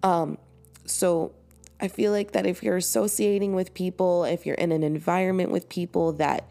Um, 0.04 0.38
so 0.86 1.34
I 1.80 1.88
feel 1.88 2.12
like 2.12 2.34
that 2.34 2.46
if 2.46 2.62
you're 2.62 2.78
associating 2.78 3.56
with 3.56 3.74
people, 3.74 4.24
if 4.24 4.46
you're 4.46 4.56
in 4.56 4.72
an 4.72 4.84
environment 4.84 5.52
with 5.52 5.70
people 5.70 6.14
that 6.14 6.50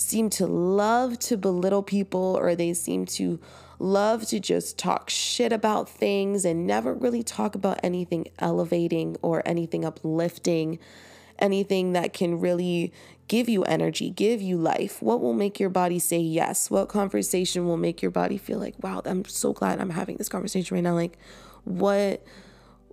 seem 0.00 0.30
to 0.30 0.46
love 0.46 1.18
to 1.18 1.36
belittle 1.36 1.82
people 1.82 2.34
or 2.40 2.54
they 2.54 2.72
seem 2.72 3.04
to 3.04 3.38
love 3.78 4.26
to 4.26 4.40
just 4.40 4.78
talk 4.78 5.10
shit 5.10 5.52
about 5.52 5.90
things 5.90 6.44
and 6.46 6.66
never 6.66 6.94
really 6.94 7.22
talk 7.22 7.54
about 7.54 7.78
anything 7.82 8.26
elevating 8.38 9.14
or 9.20 9.42
anything 9.44 9.84
uplifting, 9.84 10.78
anything 11.38 11.92
that 11.92 12.14
can 12.14 12.40
really 12.40 12.90
give 13.28 13.46
you 13.46 13.62
energy, 13.64 14.08
give 14.08 14.40
you 14.40 14.56
life. 14.56 15.02
What 15.02 15.20
will 15.20 15.34
make 15.34 15.60
your 15.60 15.68
body 15.68 15.98
say 15.98 16.18
yes? 16.18 16.70
What 16.70 16.88
conversation 16.88 17.66
will 17.66 17.76
make 17.76 18.00
your 18.00 18.10
body 18.10 18.38
feel 18.38 18.58
like, 18.58 18.82
wow, 18.82 19.02
I'm 19.04 19.26
so 19.26 19.52
glad 19.52 19.80
I'm 19.80 19.90
having 19.90 20.16
this 20.16 20.30
conversation 20.30 20.74
right 20.74 20.82
now? 20.82 20.94
Like, 20.94 21.18
what 21.64 22.24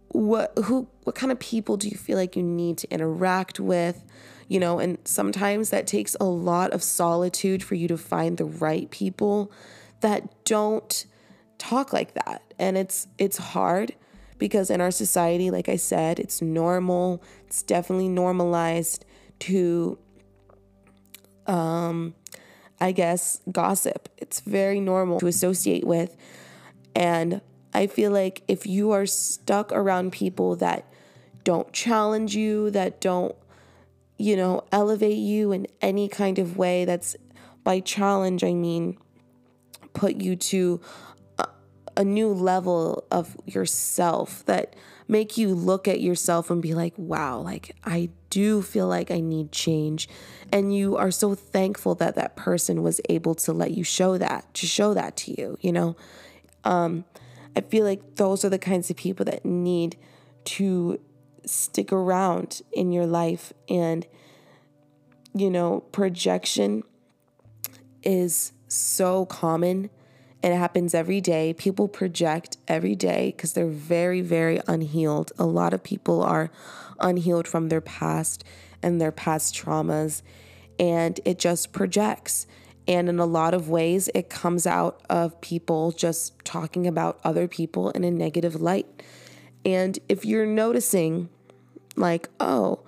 what 0.10 0.58
who 0.66 0.88
what 1.04 1.16
kind 1.16 1.32
of 1.32 1.40
people 1.40 1.78
do 1.78 1.88
you 1.88 1.98
feel 1.98 2.18
like 2.18 2.36
you 2.36 2.44
need 2.44 2.78
to 2.78 2.90
interact 2.90 3.60
with 3.60 4.04
you 4.48 4.60
know 4.60 4.80
and 4.80 4.98
sometimes 5.06 5.70
that 5.70 5.88
takes 5.88 6.16
a 6.20 6.25
lot 6.25 6.72
of 6.72 6.82
solitude 6.84 7.63
for 7.63 7.75
you 7.75 7.88
to 7.88 7.98
find 7.98 8.38
the 8.38 8.46
right 8.46 8.89
people 8.92 9.51
that 10.01 10.44
don't 10.46 11.06
talk 11.58 11.94
like 11.94 12.13
that. 12.13 12.42
And 12.60 12.77
it's 12.77 13.08
it's 13.18 13.38
hard 13.38 13.94
because 14.38 14.70
in 14.70 14.82
our 14.82 14.92
society 14.92 15.50
like 15.50 15.68
i 15.68 15.75
said 15.75 16.20
it's 16.20 16.44
normal 16.44 17.24
it's 17.48 17.63
definitely 17.63 18.08
normalized 18.08 19.04
to 19.39 19.98
um 21.48 22.13
i 22.80 22.92
guess 22.92 23.42
gossip. 23.51 24.10
It's 24.18 24.39
very 24.42 24.80
normal 24.80 25.20
to 25.20 25.27
associate 25.27 25.86
with. 25.86 26.16
And 26.96 27.42
I 27.74 27.88
feel 27.88 28.12
like 28.12 28.42
if 28.48 28.66
you 28.66 28.92
are 28.92 29.06
stuck 29.06 29.72
around 29.72 30.12
people 30.12 30.56
that 30.58 30.86
don't 31.44 31.72
challenge 31.72 32.36
you, 32.36 32.72
that 32.72 33.00
don't, 33.00 33.36
you 34.18 34.36
know, 34.36 34.64
elevate 34.72 35.18
you 35.18 35.52
in 35.52 35.68
any 35.82 36.08
kind 36.08 36.40
of 36.40 36.58
way, 36.58 36.86
that's 36.86 37.16
by 37.64 37.80
challenge, 37.80 38.44
I 38.44 38.54
mean, 38.54 38.98
put 39.94 40.16
you 40.16 40.36
to 40.36 40.82
a, 41.38 41.48
a 41.98 42.04
new 42.04 42.30
level 42.30 43.06
of 43.12 43.36
yourself 43.46 44.46
that 44.46 44.76
make 45.08 45.38
you 45.38 45.54
look 45.54 45.88
at 45.88 46.02
yourself 46.02 46.50
and 46.50 46.62
be 46.62 46.74
like, 46.74 46.94
wow, 46.98 47.40
like 47.40 47.76
I 47.84 48.10
do 48.30 48.62
feel 48.62 48.88
like 48.88 49.12
I 49.12 49.20
need 49.20 49.52
change. 49.52 50.10
And 50.52 50.74
you 50.76 50.98
are 50.98 51.12
so 51.12 51.36
thankful 51.36 51.96
that 51.96 52.16
that 52.16 52.36
person 52.36 52.84
was 52.84 53.02
able 53.10 53.36
to 53.36 53.54
let 53.54 53.72
you 53.72 53.84
show 53.84 54.18
that, 54.18 54.54
to 54.56 54.66
show 54.66 54.94
that 54.94 55.16
to 55.18 55.40
you, 55.40 55.58
you 55.62 55.72
know? 55.72 55.96
Um, 56.64 57.06
I 57.56 57.62
feel 57.62 57.86
like 57.86 58.16
those 58.16 58.46
are 58.46 58.50
the 58.50 58.60
kinds 58.60 58.90
of 58.90 58.98
people 58.98 59.26
that 59.26 59.46
need 59.46 59.98
to 60.46 61.00
stick 61.46 61.91
around 61.91 62.62
in 62.72 62.91
your 62.91 63.06
life. 63.06 63.53
And, 63.70 64.06
you 65.34 65.50
know, 65.50 65.82
projection 65.91 66.84
is 68.03 68.53
so 68.67 69.25
common 69.25 69.89
and 70.44 70.53
it 70.53 70.58
happens 70.58 70.94
every 70.94 71.20
day. 71.20 71.53
People 71.53 71.88
project 71.88 72.58
every 72.67 72.96
day 72.96 73.34
because 73.36 73.53
they're 73.53 73.67
very, 73.67 74.22
very 74.22 74.62
unhealed. 74.67 75.32
A 75.38 75.46
lot 75.46 75.74
of 75.74 75.84
people 75.84 76.22
are 76.22 76.51
unhealed 77.00 77.48
from 77.48 77.70
their 77.70 77.82
past 77.82 78.44
and 78.84 79.01
their 79.01 79.12
past 79.12 79.56
traumas, 79.56 80.22
and 80.79 81.20
it 81.25 81.39
just 81.39 81.74
projects. 81.74 82.46
And 82.88 83.10
in 83.10 83.20
a 83.20 83.25
lot 83.25 83.53
of 83.53 83.67
ways, 83.67 84.10
it 84.13 84.29
comes 84.29 84.65
out 84.65 85.01
of 85.10 85.41
people 85.41 85.91
just 85.91 86.34
talking 86.46 86.88
about 86.88 87.20
other 87.24 87.48
people 87.48 87.89
in 87.89 88.03
a 88.03 88.12
negative 88.12 88.62
light. 88.62 89.03
And 89.68 90.00
if 90.08 90.24
you're 90.24 90.46
noticing, 90.46 91.28
like, 91.98 92.30
oh, 92.40 92.80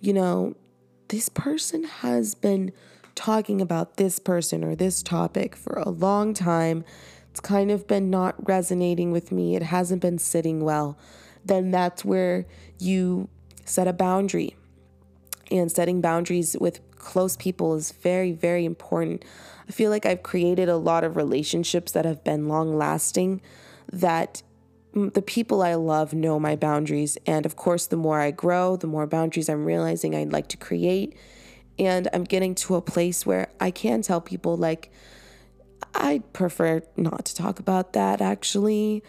you 0.00 0.12
know, 0.12 0.56
this 1.06 1.28
person 1.28 1.84
has 1.84 2.34
been 2.34 2.72
talking 3.14 3.60
about 3.60 3.96
this 3.96 4.18
person 4.18 4.64
or 4.64 4.74
this 4.74 5.04
topic 5.04 5.54
for 5.54 5.74
a 5.78 5.88
long 5.88 6.34
time, 6.34 6.84
it's 7.30 7.38
kind 7.38 7.70
of 7.70 7.86
been 7.86 8.10
not 8.10 8.34
resonating 8.48 9.12
with 9.12 9.30
me, 9.30 9.54
it 9.54 9.62
hasn't 9.62 10.02
been 10.02 10.18
sitting 10.18 10.64
well, 10.64 10.98
then 11.44 11.70
that's 11.70 12.04
where 12.04 12.44
you 12.80 13.28
set 13.64 13.86
a 13.86 13.92
boundary. 13.92 14.56
And 15.48 15.70
setting 15.70 16.00
boundaries 16.00 16.56
with 16.60 16.80
close 16.96 17.36
people 17.36 17.76
is 17.76 17.92
very, 17.92 18.32
very 18.32 18.64
important. 18.64 19.24
I 19.68 19.70
feel 19.70 19.92
like 19.92 20.04
I've 20.04 20.24
created 20.24 20.68
a 20.68 20.76
lot 20.76 21.04
of 21.04 21.16
relationships 21.16 21.92
that 21.92 22.04
have 22.04 22.24
been 22.24 22.48
long 22.48 22.76
lasting, 22.76 23.42
that 23.92 24.42
the 24.96 25.22
people 25.22 25.62
I 25.62 25.74
love 25.74 26.14
know 26.14 26.40
my 26.40 26.56
boundaries. 26.56 27.18
And 27.26 27.44
of 27.44 27.54
course, 27.54 27.86
the 27.86 27.96
more 27.96 28.20
I 28.20 28.30
grow, 28.30 28.76
the 28.76 28.86
more 28.86 29.06
boundaries 29.06 29.48
I'm 29.48 29.64
realizing 29.64 30.14
I'd 30.14 30.32
like 30.32 30.48
to 30.48 30.56
create. 30.56 31.14
And 31.78 32.08
I'm 32.14 32.24
getting 32.24 32.54
to 32.56 32.76
a 32.76 32.80
place 32.80 33.26
where 33.26 33.48
I 33.60 33.70
can 33.70 34.00
tell 34.00 34.22
people, 34.22 34.56
like, 34.56 34.90
I 35.94 36.22
prefer 36.32 36.82
not 36.96 37.26
to 37.26 37.34
talk 37.34 37.58
about 37.58 37.92
that 37.92 38.22
actually. 38.22 39.02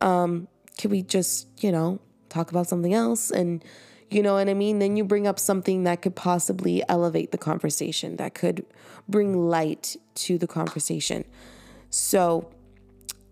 Um, 0.00 0.48
can 0.78 0.90
we 0.90 1.02
just, 1.02 1.48
you 1.62 1.70
know, 1.70 2.00
talk 2.30 2.50
about 2.50 2.66
something 2.66 2.94
else? 2.94 3.30
And 3.30 3.62
you 4.08 4.22
know 4.22 4.34
what 4.34 4.48
I 4.48 4.54
mean? 4.54 4.78
Then 4.78 4.96
you 4.96 5.04
bring 5.04 5.26
up 5.26 5.38
something 5.38 5.84
that 5.84 6.00
could 6.00 6.16
possibly 6.16 6.82
elevate 6.88 7.32
the 7.32 7.38
conversation, 7.38 8.16
that 8.16 8.34
could 8.34 8.64
bring 9.06 9.48
light 9.48 9.96
to 10.14 10.38
the 10.38 10.46
conversation. 10.46 11.24
So, 11.90 12.50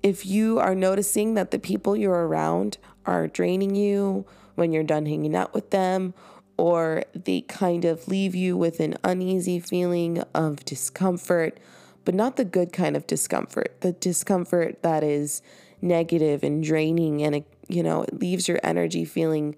if 0.04 0.26
you 0.26 0.58
are 0.60 0.74
noticing 0.74 1.32
that 1.32 1.50
the 1.50 1.58
people 1.58 1.96
you're 1.96 2.28
around 2.28 2.76
are 3.06 3.26
draining 3.26 3.74
you 3.74 4.26
when 4.54 4.70
you're 4.70 4.84
done 4.84 5.06
hanging 5.06 5.34
out 5.34 5.54
with 5.54 5.70
them, 5.70 6.12
or 6.58 7.02
they 7.14 7.40
kind 7.40 7.86
of 7.86 8.06
leave 8.06 8.34
you 8.34 8.54
with 8.54 8.80
an 8.80 8.96
uneasy 9.02 9.58
feeling 9.58 10.22
of 10.34 10.62
discomfort, 10.66 11.58
but 12.04 12.14
not 12.14 12.36
the 12.36 12.44
good 12.44 12.70
kind 12.70 12.96
of 12.96 13.06
discomfort, 13.06 13.80
the 13.80 13.92
discomfort 13.92 14.82
that 14.82 15.02
is 15.02 15.40
negative 15.80 16.44
and 16.44 16.62
draining 16.62 17.22
and 17.22 17.36
it, 17.36 17.46
you 17.66 17.82
know, 17.82 18.02
it 18.02 18.20
leaves 18.20 18.46
your 18.46 18.60
energy 18.62 19.06
feeling 19.06 19.56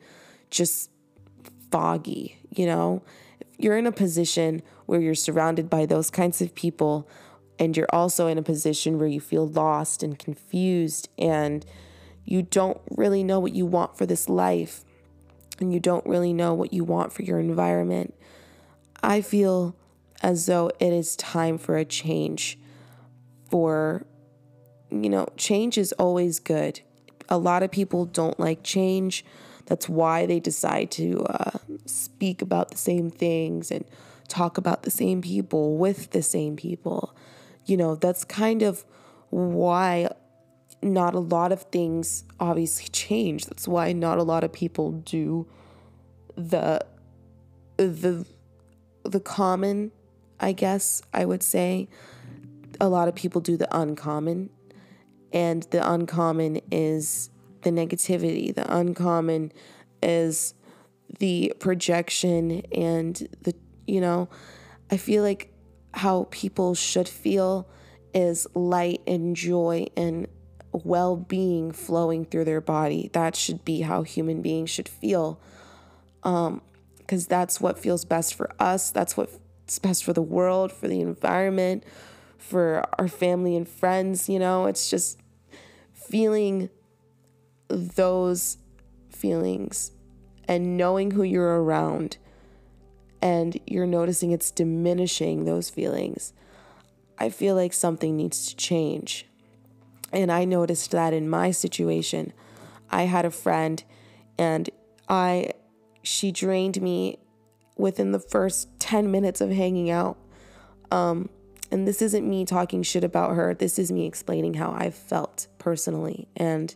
just 0.51 0.91
foggy, 1.73 2.39
you 2.55 2.67
know? 2.67 3.03
If 3.41 3.49
you're 3.59 3.77
in 3.77 3.87
a 3.87 3.93
position 3.93 4.63
where 4.87 5.01
you're 5.01 5.17
surrounded 5.17 5.69
by 5.69 5.87
those 5.87 6.09
kinds 6.09 6.41
of 6.41 6.55
people 6.55 7.09
and 7.59 7.77
you're 7.77 7.89
also 7.91 8.27
in 8.27 8.39
a 8.39 8.43
position 8.43 8.99
where 8.99 9.09
you 9.09 9.21
feel 9.21 9.47
lost 9.47 10.03
and 10.03 10.19
confused 10.19 11.09
and 11.19 11.65
you 12.25 12.43
don't 12.43 12.81
really 12.91 13.23
know 13.23 13.41
what 13.41 13.55
you 13.55 13.65
want 13.65 13.97
for 13.97 14.05
this 14.05 14.29
life 14.29 14.85
and 15.59 15.73
you 15.73 15.81
don't 15.81 16.05
really 16.07 16.33
know 16.33 16.53
what 16.55 16.73
you 16.73 16.85
want 16.85 17.13
for 17.13 17.23
your 17.23 17.39
environment, 17.39 18.15
I 19.03 19.21
feel 19.21 19.77
as 20.23 20.47
though 20.47 20.71
it 20.79 20.93
is 20.93 21.17
time 21.17 21.59
for 21.59 21.77
a 21.77 21.85
change. 21.85 22.59
For, 23.51 24.05
you 24.91 25.09
know, 25.09 25.29
change 25.37 25.79
is 25.79 25.93
always 25.93 26.41
good. 26.41 26.81
A 27.29 27.39
lot 27.39 27.63
of 27.63 27.71
people 27.71 28.05
don't 28.05 28.39
like 28.39 28.63
change. 28.63 29.25
That's 29.67 29.89
why 29.89 30.27
they 30.27 30.41
decide 30.41 30.91
to 30.93 31.25
uh, 31.25 31.59
speak 31.87 32.43
about 32.43 32.71
the 32.71 32.77
same 32.77 33.11
things 33.11 33.71
and 33.71 33.85
talk 34.29 34.59
about 34.59 34.83
the 34.83 34.91
same 34.91 35.23
people 35.23 35.77
with 35.77 36.11
the 36.11 36.23
same 36.23 36.57
people. 36.57 37.15
You 37.67 37.77
know, 37.77 37.95
that's 37.95 38.25
kind 38.25 38.63
of 38.63 38.85
why 39.31 40.09
not 40.83 41.15
a 41.15 41.19
lot 41.19 41.53
of 41.53 41.63
things 41.63 42.25
obviously 42.39 42.89
change. 42.89 43.47
That's 43.47 43.67
why 43.67 43.93
not 43.93 44.19
a 44.19 44.23
lot 44.23 44.45
of 44.45 44.53
people 44.53 44.93
do 44.93 45.47
the 46.37 46.85
the 47.77 48.25
the 49.05 49.21
common, 49.21 49.93
I 50.41 50.53
guess 50.53 51.03
I 51.13 51.25
would 51.25 51.43
say. 51.43 51.89
A 52.81 52.89
lot 52.89 53.09
of 53.09 53.15
people 53.15 53.41
do 53.41 53.57
the 53.57 53.69
uncommon, 53.75 54.51
and 55.33 55.63
the 55.65 55.91
uncommon 55.91 56.61
is 56.71 57.31
the 57.63 57.71
negativity. 57.71 58.55
The 58.55 58.71
uncommon 58.75 59.53
is 60.03 60.55
the 61.19 61.55
projection 61.59 62.63
and 62.73 63.17
the 63.43 63.55
you 63.87 64.01
know, 64.01 64.29
I 64.91 64.97
feel 64.97 65.23
like 65.23 65.53
how 65.97 66.29
people 66.31 66.75
should 66.75 67.09
feel 67.09 67.67
is 68.13 68.47
light 68.55 69.01
and 69.07 69.35
joy 69.35 69.87
and 69.97 70.29
well 70.73 71.17
being 71.17 71.73
flowing 71.73 72.25
through 72.25 72.45
their 72.45 72.61
body. 72.61 73.11
That 73.13 73.35
should 73.35 73.65
be 73.65 73.81
how 73.81 74.03
human 74.03 74.43
beings 74.43 74.71
should 74.71 74.89
feel. 74.89 75.41
Um, 76.23 76.61
because 76.99 77.27
that's 77.27 77.61
what 77.61 77.79
feels 77.79 78.05
best 78.05 78.35
for 78.35 78.51
us. 78.59 78.91
That's 78.91 79.17
what's 79.17 79.79
best 79.79 80.05
for 80.05 80.13
the 80.13 80.23
world, 80.23 80.73
for 80.73 80.89
the 80.89 81.01
environment, 81.01 81.85
for 82.37 82.85
our 82.99 83.07
family 83.07 83.57
and 83.57 83.67
friends. 83.67 84.29
You 84.29 84.41
know, 84.41 84.67
it's 84.67 84.91
just 84.91 85.21
feeling 85.93 86.69
those 87.69 88.59
feelings 89.09 89.93
and 90.49 90.77
knowing 90.77 91.13
who 91.13 91.23
you're 91.23 91.63
around 91.63 92.19
and 93.23 93.59
you're 93.67 93.87
noticing 93.87 94.31
it's 94.31 94.51
diminishing 94.51 95.45
those 95.45 95.71
feelings. 95.71 96.33
I 97.19 97.31
feel 97.31 97.55
like 97.55 97.73
something 97.73 98.17
needs 98.17 98.47
to 98.47 98.57
change. 98.57 99.27
And 100.13 100.31
I 100.31 100.45
noticed 100.45 100.91
that 100.93 101.13
in 101.13 101.29
my 101.29 101.51
situation. 101.51 102.33
I 102.91 103.03
had 103.03 103.25
a 103.25 103.31
friend 103.31 103.83
and 104.39 104.71
I 105.09 105.51
she 106.03 106.31
drained 106.31 106.81
me 106.81 107.19
within 107.77 108.13
the 108.13 108.21
first 108.21 108.69
10 108.79 109.11
minutes 109.11 109.41
of 109.41 109.51
hanging 109.51 109.91
out. 109.91 110.17
Um, 110.91 111.29
and 111.71 111.87
this 111.87 112.01
isn't 112.01 112.29
me 112.29 112.45
talking 112.45 112.83
shit 112.83 113.03
about 113.03 113.35
her. 113.35 113.55
This 113.55 113.79
is 113.79 113.91
me 113.91 114.07
explaining 114.07 114.55
how 114.55 114.71
I 114.71 114.91
felt 114.91 115.49
personally. 115.59 116.29
And, 116.37 116.75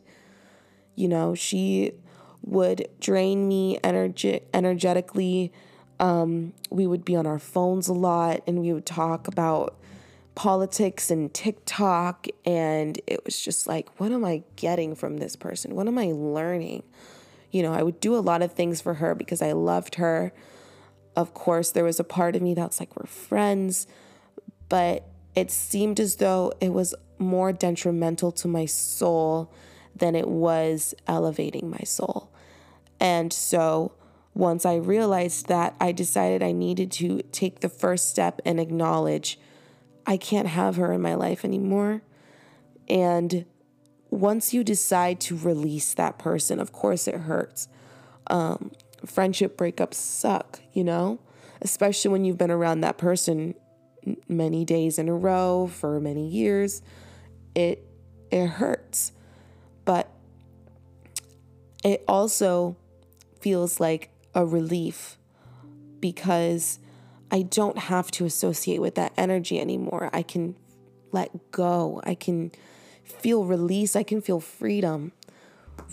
you 0.97 1.07
know, 1.07 1.35
she 1.35 1.93
would 2.43 2.89
drain 2.99 3.47
me 3.47 3.79
energe- 3.85 4.43
energetically. 4.53 5.53
Um, 6.01 6.55
we 6.71 6.87
would 6.87 7.05
be 7.05 7.15
on 7.15 7.27
our 7.27 7.39
phones 7.39 7.87
a 7.87 7.93
lot 7.93 8.43
and 8.47 8.61
we 8.61 8.73
would 8.73 8.87
talk 8.87 9.29
about 9.29 9.79
politics 10.35 11.11
and 11.11 11.33
TikTok. 11.33 12.27
And 12.45 12.99
it 13.07 13.25
was 13.25 13.39
just 13.39 13.67
like, 13.67 14.01
what 14.01 14.11
am 14.11 14.25
I 14.25 14.43
getting 14.57 14.95
from 14.95 15.19
this 15.19 15.37
person? 15.37 15.77
What 15.77 15.87
am 15.87 15.99
I 15.99 16.07
learning? 16.07 16.83
You 17.51 17.63
know, 17.63 17.73
I 17.73 17.83
would 17.83 18.01
do 18.01 18.17
a 18.17 18.21
lot 18.21 18.43
of 18.43 18.53
things 18.53 18.81
for 18.81 18.95
her 18.95 19.15
because 19.15 19.43
I 19.43 19.53
loved 19.53 19.97
her. 19.97 20.33
Of 21.15 21.35
course, 21.35 21.73
there 21.73 21.85
was 21.85 22.01
a 22.01 22.05
part 22.05 22.35
of 22.35 22.43
me 22.43 22.55
that's 22.55 22.81
like, 22.81 22.97
we're 22.97 23.07
friends, 23.07 23.87
but 24.69 25.07
it 25.35 25.51
seemed 25.51 26.01
as 26.01 26.17
though 26.17 26.53
it 26.61 26.73
was 26.73 26.95
more 27.19 27.53
detrimental 27.53 28.33
to 28.33 28.49
my 28.49 28.65
soul 28.65 29.53
than 29.95 30.15
it 30.15 30.29
was 30.29 30.95
elevating 31.07 31.69
my 31.69 31.83
soul. 31.85 32.31
And 32.99 33.33
so 33.33 33.93
once 34.35 34.65
I 34.65 34.77
realized 34.77 35.49
that, 35.49 35.75
I 35.81 35.93
decided 35.93 36.43
I 36.43 36.53
needed 36.53 36.93
to 36.93 37.23
take 37.33 37.61
the 37.61 37.69
first 37.69 38.09
step 38.09 38.41
and 38.45 38.61
acknowledge 38.61 39.39
I 40.07 40.17
can't 40.17 40.49
have 40.49 40.77
her 40.77 40.93
in 40.93 41.03
my 41.03 41.15
life 41.15 41.45
anymore. 41.45 42.03
And 42.89 43.45
once 44.11 44.55
you 44.55 44.65
decide 44.65 45.21
to 45.21 45.37
release 45.37 45.95
that 45.95 46.19
person, 46.19 46.61
of 46.61 46.73
course 46.73 47.07
it 47.07 47.15
hurts. 47.15 47.69
Um, 48.29 48.73
friendship 49.05 49.57
breakups 49.57 49.95
suck, 49.95 50.61
you 50.73 50.85
know, 50.85 51.21
especially 51.61 52.11
when 52.11 52.25
you've 52.25 52.39
been 52.39 52.51
around 52.51 52.81
that 52.81 52.99
person 52.99 53.55
many 54.29 54.65
days 54.65 54.99
in 54.99 55.09
a 55.09 55.15
row 55.15 55.67
for 55.73 56.01
many 56.01 56.29
years. 56.29 56.83
It 57.55 57.87
it 58.31 58.47
hurts, 58.47 59.13
but 59.85 60.09
it 61.83 62.05
also 62.07 62.77
feels 63.41 63.81
like 63.81 64.11
a 64.35 64.45
relief 64.45 65.19
because 66.01 66.79
I 67.31 67.43
don't 67.43 67.79
have 67.79 68.11
to 68.13 68.25
associate 68.25 68.81
with 68.81 68.95
that 68.97 69.13
energy 69.17 69.61
anymore. 69.61 70.11
I 70.13 70.23
can 70.23 70.57
let 71.13 71.51
go. 71.51 72.01
I 72.05 72.15
can 72.15 72.53
feel 73.05 73.45
release. 73.45 73.95
I 73.95 74.03
can 74.03 74.21
feel 74.21 74.41
freedom 74.41 75.13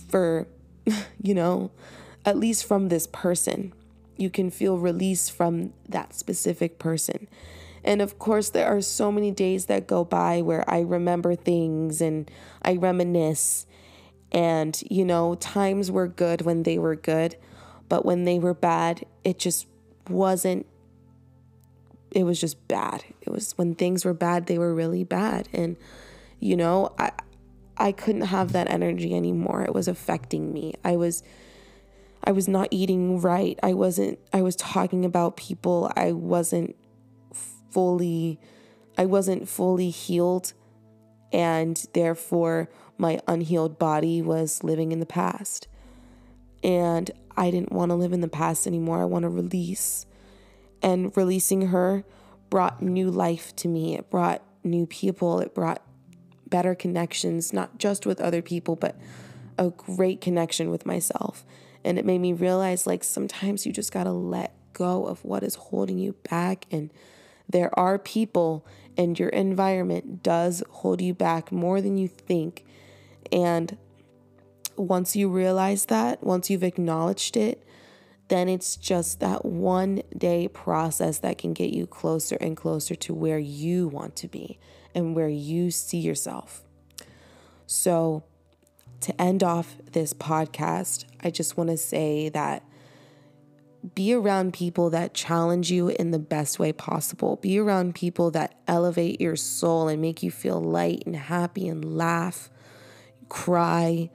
for, 0.10 0.48
you 1.22 1.34
know, 1.34 1.72
at 2.26 2.38
least 2.38 2.66
from 2.66 2.90
this 2.90 3.08
person. 3.08 3.74
You 4.18 4.30
can 4.30 4.50
feel 4.50 4.78
release 4.78 5.30
from 5.30 5.74
that 5.88 6.16
specific 6.16 6.80
person. 6.80 7.28
And 7.84 8.02
of 8.02 8.20
course, 8.20 8.50
there 8.50 8.68
are 8.68 8.82
so 8.82 9.12
many 9.12 9.32
days 9.32 9.68
that 9.68 9.88
go 9.88 10.04
by 10.04 10.42
where 10.42 10.70
I 10.70 10.82
remember 10.82 11.36
things 11.36 12.02
and 12.02 12.30
I 12.62 12.76
reminisce. 12.76 13.66
And, 14.32 14.82
you 14.90 15.06
know, 15.06 15.36
times 15.36 15.90
were 15.90 16.08
good 16.08 16.42
when 16.42 16.64
they 16.64 16.78
were 16.78 16.96
good, 16.96 17.38
but 17.90 18.06
when 18.06 18.24
they 18.24 18.40
were 18.40 18.54
bad, 18.54 19.06
it 19.24 19.40
just 19.40 19.68
wasn't 20.10 20.66
it 22.12 22.24
was 22.24 22.40
just 22.40 22.68
bad. 22.68 23.04
It 23.22 23.30
was 23.32 23.54
when 23.58 23.76
things 23.76 24.06
were 24.06 24.14
bad, 24.14 24.48
they 24.48 24.58
were 24.58 24.74
really 24.74 25.04
bad. 25.04 25.50
And, 25.54 25.78
you 26.40 26.56
know, 26.56 26.94
I, 26.98 27.12
I 27.78 27.92
couldn't 27.92 28.22
have 28.22 28.54
that 28.54 28.70
energy 28.70 29.16
anymore. 29.16 29.64
It 29.64 29.74
was 29.74 29.88
affecting 29.88 30.54
me. 30.54 30.76
I 30.84 30.96
was, 30.96 31.22
I 32.24 32.32
was 32.32 32.48
not 32.48 32.70
eating 32.72 33.22
right. 33.22 33.60
I 33.62 33.74
wasn't, 33.74 34.20
I 34.34 34.42
was 34.42 34.56
talking 34.56 35.06
about 35.06 35.38
people. 35.38 35.92
I 35.96 36.12
wasn't 36.14 36.76
fully, 37.72 38.40
I 38.98 39.06
wasn't 39.06 39.48
fully 39.48 39.90
healed. 39.90 40.54
And 41.32 41.86
therefore, 41.94 42.70
my 42.98 43.20
unhealed 43.28 43.78
body 43.78 44.22
was 44.22 44.64
living 44.64 44.92
in 44.92 45.00
the 45.00 45.06
past. 45.06 45.68
And 46.64 47.12
I 47.38 47.52
didn't 47.52 47.72
want 47.72 47.92
to 47.92 47.96
live 47.96 48.12
in 48.12 48.22
the 48.22 48.28
past 48.28 48.66
anymore. 48.66 49.02
I 49.02 49.06
want 49.06 49.24
to 49.24 49.30
release 49.30 50.06
and 50.82 51.16
releasing 51.16 51.68
her 51.68 52.04
brought 52.50 52.82
new 52.82 53.12
life 53.12 53.56
to 53.58 53.68
me. 53.68 53.96
It 53.96 54.10
brought 54.10 54.42
new 54.64 54.88
people. 54.88 55.40
It 55.40 55.54
brought 55.54 55.82
better 56.48 56.74
connections, 56.74 57.54
not 57.54 57.78
just 57.78 58.06
with 58.06 58.20
other 58.20 58.42
people, 58.42 58.76
but 58.76 58.98
a 59.58 59.70
great 59.70 60.20
connection 60.20 60.72
with 60.72 60.86
myself. 60.86 61.46
And 61.84 62.00
it 62.00 62.06
made 62.06 62.20
me 62.20 62.34
realize 62.34 62.88
like 62.88 63.04
sometimes 63.04 63.66
you 63.66 63.72
just 63.72 63.92
got 63.92 64.06
to 64.06 64.12
let 64.12 64.54
go 64.74 65.06
of 65.06 65.24
what 65.24 65.44
is 65.44 65.56
holding 65.56 66.00
you 66.00 66.14
back. 66.30 66.66
And 66.72 66.92
there 67.50 67.78
are 67.80 67.98
people, 67.98 68.66
and 68.98 69.18
your 69.18 69.30
environment 69.30 70.24
does 70.24 70.64
hold 70.70 71.02
you 71.02 71.14
back 71.14 71.52
more 71.52 71.82
than 71.82 71.98
you 71.98 72.08
think. 72.08 72.66
And 73.32 73.78
once 74.78 75.16
you 75.16 75.30
realize 75.30 75.86
that, 75.86 76.24
once 76.24 76.50
you've 76.50 76.64
acknowledged 76.64 77.36
it, 77.36 77.64
then 78.30 78.50
it's 78.50 78.76
just 78.76 79.20
that 79.20 79.46
one 79.46 80.02
day 80.18 80.48
process 80.48 81.20
that 81.20 81.38
can 81.38 81.54
get 81.54 81.72
you 81.72 81.88
closer 81.88 82.38
and 82.42 82.58
closer 82.58 82.96
to 82.96 83.14
where 83.14 83.40
you 83.40 83.88
want 83.88 84.16
to 84.18 84.28
be 84.28 84.60
and 84.94 85.16
where 85.16 85.30
you 85.30 85.72
see 85.72 86.00
yourself. 86.00 86.64
So, 87.66 88.24
to 89.02 89.22
end 89.22 89.44
off 89.44 89.78
this 89.92 90.14
podcast, 90.14 91.06
I 91.22 91.30
just 91.30 91.56
want 91.56 91.70
to 91.70 91.78
say 91.78 92.30
that 92.30 92.64
be 93.96 94.14
around 94.14 94.54
people 94.54 94.90
that 94.90 95.14
challenge 95.14 95.72
you 95.72 95.90
in 95.90 96.12
the 96.12 96.20
best 96.20 96.60
way 96.60 96.72
possible. 96.72 97.38
Be 97.38 97.60
around 97.60 97.96
people 97.96 98.32
that 98.32 98.60
elevate 98.68 99.22
your 99.22 99.36
soul 99.36 99.88
and 99.88 100.02
make 100.02 100.24
you 100.24 100.32
feel 100.32 100.60
light 100.60 101.04
and 101.06 101.16
happy 101.16 101.68
and 101.68 101.98
laugh, 101.98 102.50
cry. 103.30 104.10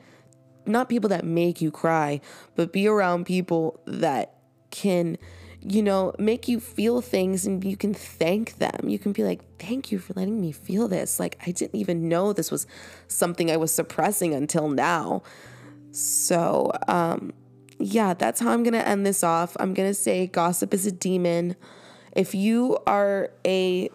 Not 0.66 0.88
people 0.88 1.08
that 1.10 1.24
make 1.24 1.60
you 1.60 1.70
cry, 1.70 2.20
but 2.54 2.72
be 2.72 2.86
around 2.86 3.26
people 3.26 3.80
that 3.86 4.34
can, 4.70 5.18
you 5.60 5.82
know, 5.82 6.14
make 6.18 6.48
you 6.48 6.60
feel 6.60 7.00
things 7.00 7.46
and 7.46 7.64
you 7.64 7.76
can 7.76 7.94
thank 7.94 8.58
them. 8.58 8.88
You 8.88 8.98
can 8.98 9.12
be 9.12 9.24
like, 9.24 9.40
thank 9.58 9.90
you 9.90 9.98
for 9.98 10.12
letting 10.14 10.40
me 10.40 10.52
feel 10.52 10.88
this. 10.88 11.18
Like, 11.18 11.36
I 11.46 11.50
didn't 11.50 11.78
even 11.78 12.08
know 12.08 12.32
this 12.32 12.50
was 12.50 12.66
something 13.08 13.50
I 13.50 13.56
was 13.56 13.72
suppressing 13.72 14.34
until 14.34 14.68
now. 14.68 15.22
So, 15.90 16.72
um, 16.88 17.32
yeah, 17.78 18.14
that's 18.14 18.40
how 18.40 18.50
I'm 18.50 18.62
going 18.62 18.74
to 18.74 18.86
end 18.86 19.04
this 19.04 19.24
off. 19.24 19.56
I'm 19.58 19.74
going 19.74 19.90
to 19.90 19.94
say 19.94 20.26
gossip 20.26 20.72
is 20.72 20.86
a 20.86 20.92
demon. 20.92 21.56
If 22.12 22.34
you 22.34 22.78
are 22.86 23.30
a 23.44 23.90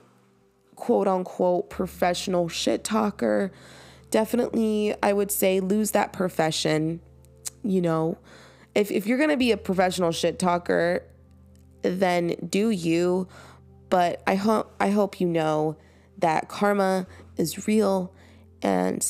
quote 0.76 1.08
unquote 1.08 1.70
professional 1.70 2.50
shit 2.50 2.84
talker, 2.84 3.52
definitely 4.12 4.96
I 5.02 5.14
would 5.14 5.32
say 5.32 5.60
lose 5.60 5.92
that 5.92 6.14
profession. 6.14 7.02
You 7.64 7.82
know, 7.82 8.18
if, 8.76 8.92
if 8.92 9.08
you're 9.08 9.18
going 9.18 9.30
to 9.30 9.38
be 9.38 9.52
a 9.52 9.58
professional 9.58 10.12
shit 10.12 10.40
talker, 10.40 11.04
then 11.82 12.36
do 12.50 12.70
you. 12.70 13.28
But 13.90 14.22
I 14.28 14.36
hope 14.36 14.76
I 14.80 14.90
hope 14.90 15.20
you 15.20 15.28
know 15.28 15.78
that 16.18 16.50
karma 16.50 17.08
is 17.38 17.68
real 17.68 18.14
and 18.62 19.06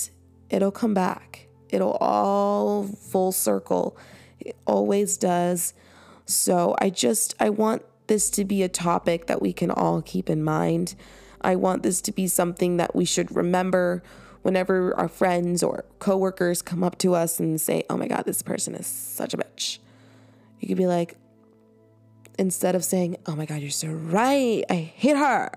it'll 0.50 0.72
come 0.72 0.94
back. 0.94 1.48
It'll 1.70 1.98
all 2.00 2.84
full 2.84 3.32
circle 3.32 3.98
it 4.48 4.56
always 4.66 5.18
does. 5.18 5.74
So 6.26 6.76
I 6.80 6.90
just, 6.90 7.36
I 7.40 7.50
want 7.50 7.84
this 8.08 8.30
to 8.32 8.46
be 8.46 8.64
a 8.64 8.70
topic 8.70 9.28
that 9.28 9.42
we 9.42 9.54
can 9.54 9.70
all 9.70 10.02
keep 10.02 10.30
in 10.30 10.44
mind. 10.44 10.96
I 11.42 11.56
want 11.56 11.84
this 11.84 12.02
to 12.02 12.12
be 12.12 12.28
something 12.28 12.78
that 12.78 12.96
we 12.96 13.06
should 13.06 13.36
remember 13.36 14.04
whenever 14.48 14.96
our 14.96 15.10
friends 15.10 15.62
or 15.62 15.84
coworkers 16.00 16.62
come 16.62 16.82
up 16.82 16.98
to 16.98 17.14
us 17.14 17.38
and 17.38 17.60
say, 17.60 17.84
"Oh 17.90 17.98
my 17.98 18.08
god, 18.08 18.24
this 18.26 18.42
person 18.42 18.76
is 18.76 18.88
such 18.88 19.34
a 19.34 19.38
bitch." 19.38 19.80
You 20.62 20.70
could 20.70 20.78
be 20.78 20.88
like 20.88 21.18
instead 22.40 22.74
of 22.74 22.86
saying, 22.86 23.18
"Oh 23.26 23.36
my 23.36 23.46
god, 23.46 23.60
you're 23.60 23.70
so 23.70 23.90
right. 23.90 24.64
I 24.70 24.76
hate 24.76 25.18
her." 25.18 25.52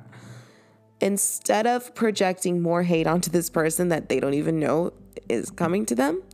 Instead 1.01 1.69
of 1.69 1.95
projecting 1.95 2.61
more 2.61 2.83
hate 2.83 3.07
onto 3.07 3.31
this 3.31 3.49
person 3.49 3.91
that 3.91 4.09
they 4.09 4.19
don't 4.19 4.35
even 4.35 4.59
know 4.59 4.93
is 5.29 5.51
coming 5.51 5.87
to 5.87 5.95
them, 5.95 6.25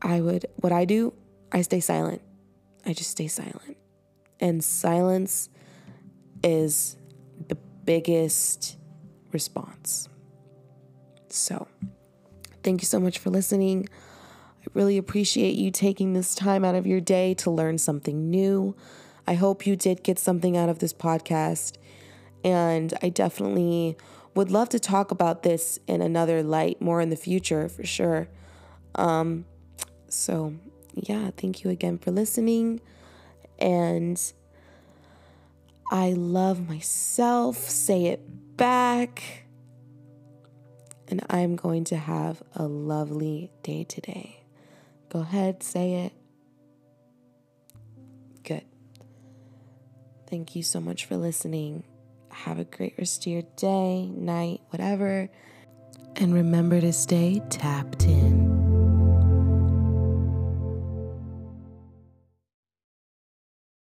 I 0.00 0.20
would, 0.20 0.46
what 0.54 0.70
I 0.70 0.84
do, 0.84 1.14
I 1.50 1.62
stay 1.62 1.80
silent. 1.80 2.22
I 2.86 2.92
just 2.92 3.10
stay 3.10 3.26
silent. 3.26 3.76
And 4.38 4.62
silence 4.62 5.48
is 6.44 6.96
the 7.48 7.56
biggest 7.84 8.76
response. 9.32 10.08
So, 11.32 11.66
thank 12.62 12.82
you 12.82 12.86
so 12.86 13.00
much 13.00 13.18
for 13.18 13.30
listening. 13.30 13.88
I 14.60 14.66
really 14.74 14.98
appreciate 14.98 15.54
you 15.54 15.70
taking 15.70 16.12
this 16.12 16.34
time 16.34 16.62
out 16.62 16.74
of 16.74 16.86
your 16.86 17.00
day 17.00 17.32
to 17.34 17.50
learn 17.50 17.78
something 17.78 18.28
new. 18.28 18.76
I 19.26 19.34
hope 19.34 19.66
you 19.66 19.74
did 19.74 20.02
get 20.02 20.18
something 20.18 20.58
out 20.58 20.68
of 20.68 20.80
this 20.80 20.92
podcast. 20.92 21.78
And 22.44 22.92
I 23.02 23.08
definitely 23.08 23.96
would 24.34 24.50
love 24.50 24.68
to 24.70 24.78
talk 24.78 25.10
about 25.10 25.42
this 25.42 25.78
in 25.86 26.02
another 26.02 26.42
light 26.42 26.82
more 26.82 27.00
in 27.00 27.08
the 27.08 27.16
future 27.16 27.66
for 27.68 27.84
sure. 27.84 28.28
Um, 28.94 29.46
so, 30.10 30.52
yeah, 30.94 31.30
thank 31.34 31.64
you 31.64 31.70
again 31.70 31.96
for 31.96 32.10
listening. 32.10 32.82
And 33.58 34.20
I 35.90 36.12
love 36.12 36.68
myself. 36.68 37.56
Say 37.56 38.06
it 38.06 38.56
back. 38.58 39.41
And 41.12 41.20
I'm 41.28 41.56
going 41.56 41.84
to 41.84 41.96
have 41.98 42.42
a 42.54 42.62
lovely 42.62 43.50
day 43.62 43.84
today. 43.84 44.44
Go 45.10 45.18
ahead, 45.20 45.62
say 45.62 46.06
it. 46.06 46.12
Good. 48.42 48.64
Thank 50.26 50.56
you 50.56 50.62
so 50.62 50.80
much 50.80 51.04
for 51.04 51.18
listening. 51.18 51.84
Have 52.30 52.58
a 52.58 52.64
great 52.64 52.94
rest 52.96 53.26
of 53.26 53.30
your 53.30 53.42
day, 53.58 54.06
night, 54.06 54.62
whatever. 54.70 55.28
And 56.16 56.32
remember 56.32 56.80
to 56.80 56.94
stay 56.94 57.42
tapped 57.50 58.06
in. 58.06 58.51